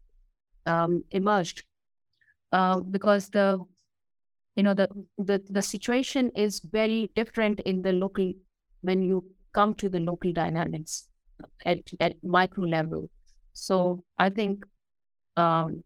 um, 0.66 1.04
emerged, 1.12 1.64
uh, 2.52 2.80
because 2.80 3.30
the 3.30 3.60
you 4.56 4.64
know 4.64 4.74
the, 4.74 4.88
the 5.18 5.42
the 5.50 5.62
situation 5.62 6.32
is 6.36 6.60
very 6.60 7.12
different 7.16 7.60
in 7.62 7.82
the 7.82 7.92
local 7.92 8.32
when 8.82 9.02
you 9.02 9.26
come 9.54 9.74
to 9.76 9.90
the 9.90 10.00
local 10.00 10.32
dynamics 10.32 11.10
at 11.66 11.80
at 12.00 12.16
micro 12.24 12.64
level. 12.64 13.10
So 13.54 14.04
I 14.18 14.30
think 14.30 14.66
um, 15.38 15.84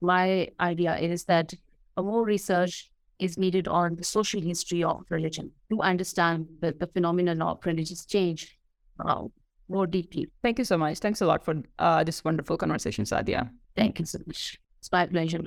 my 0.00 0.48
idea 0.60 0.96
is 0.96 1.24
that 1.24 1.54
more 1.96 2.24
research 2.24 2.90
is 3.18 3.38
needed 3.38 3.68
on 3.68 3.96
the 3.96 4.04
social 4.04 4.40
history 4.40 4.82
of 4.82 5.04
religion 5.10 5.50
to 5.70 5.80
understand 5.82 6.46
the, 6.60 6.72
the 6.72 6.86
phenomenon 6.86 7.42
of 7.42 7.64
religious 7.64 8.04
change 8.04 8.58
uh, 9.04 9.24
more 9.68 9.86
deeply. 9.86 10.28
Thank 10.42 10.58
you 10.58 10.64
so 10.64 10.78
much. 10.78 10.98
Thanks 10.98 11.20
a 11.20 11.26
lot 11.26 11.44
for 11.44 11.62
uh, 11.78 12.04
this 12.04 12.24
wonderful 12.24 12.56
conversation, 12.56 13.04
Saadia. 13.04 13.50
Thank 13.76 13.98
you 13.98 14.06
so 14.06 14.18
much. 14.26 14.58
It's 14.80 14.90
my 14.92 15.06
pleasure. 15.06 15.40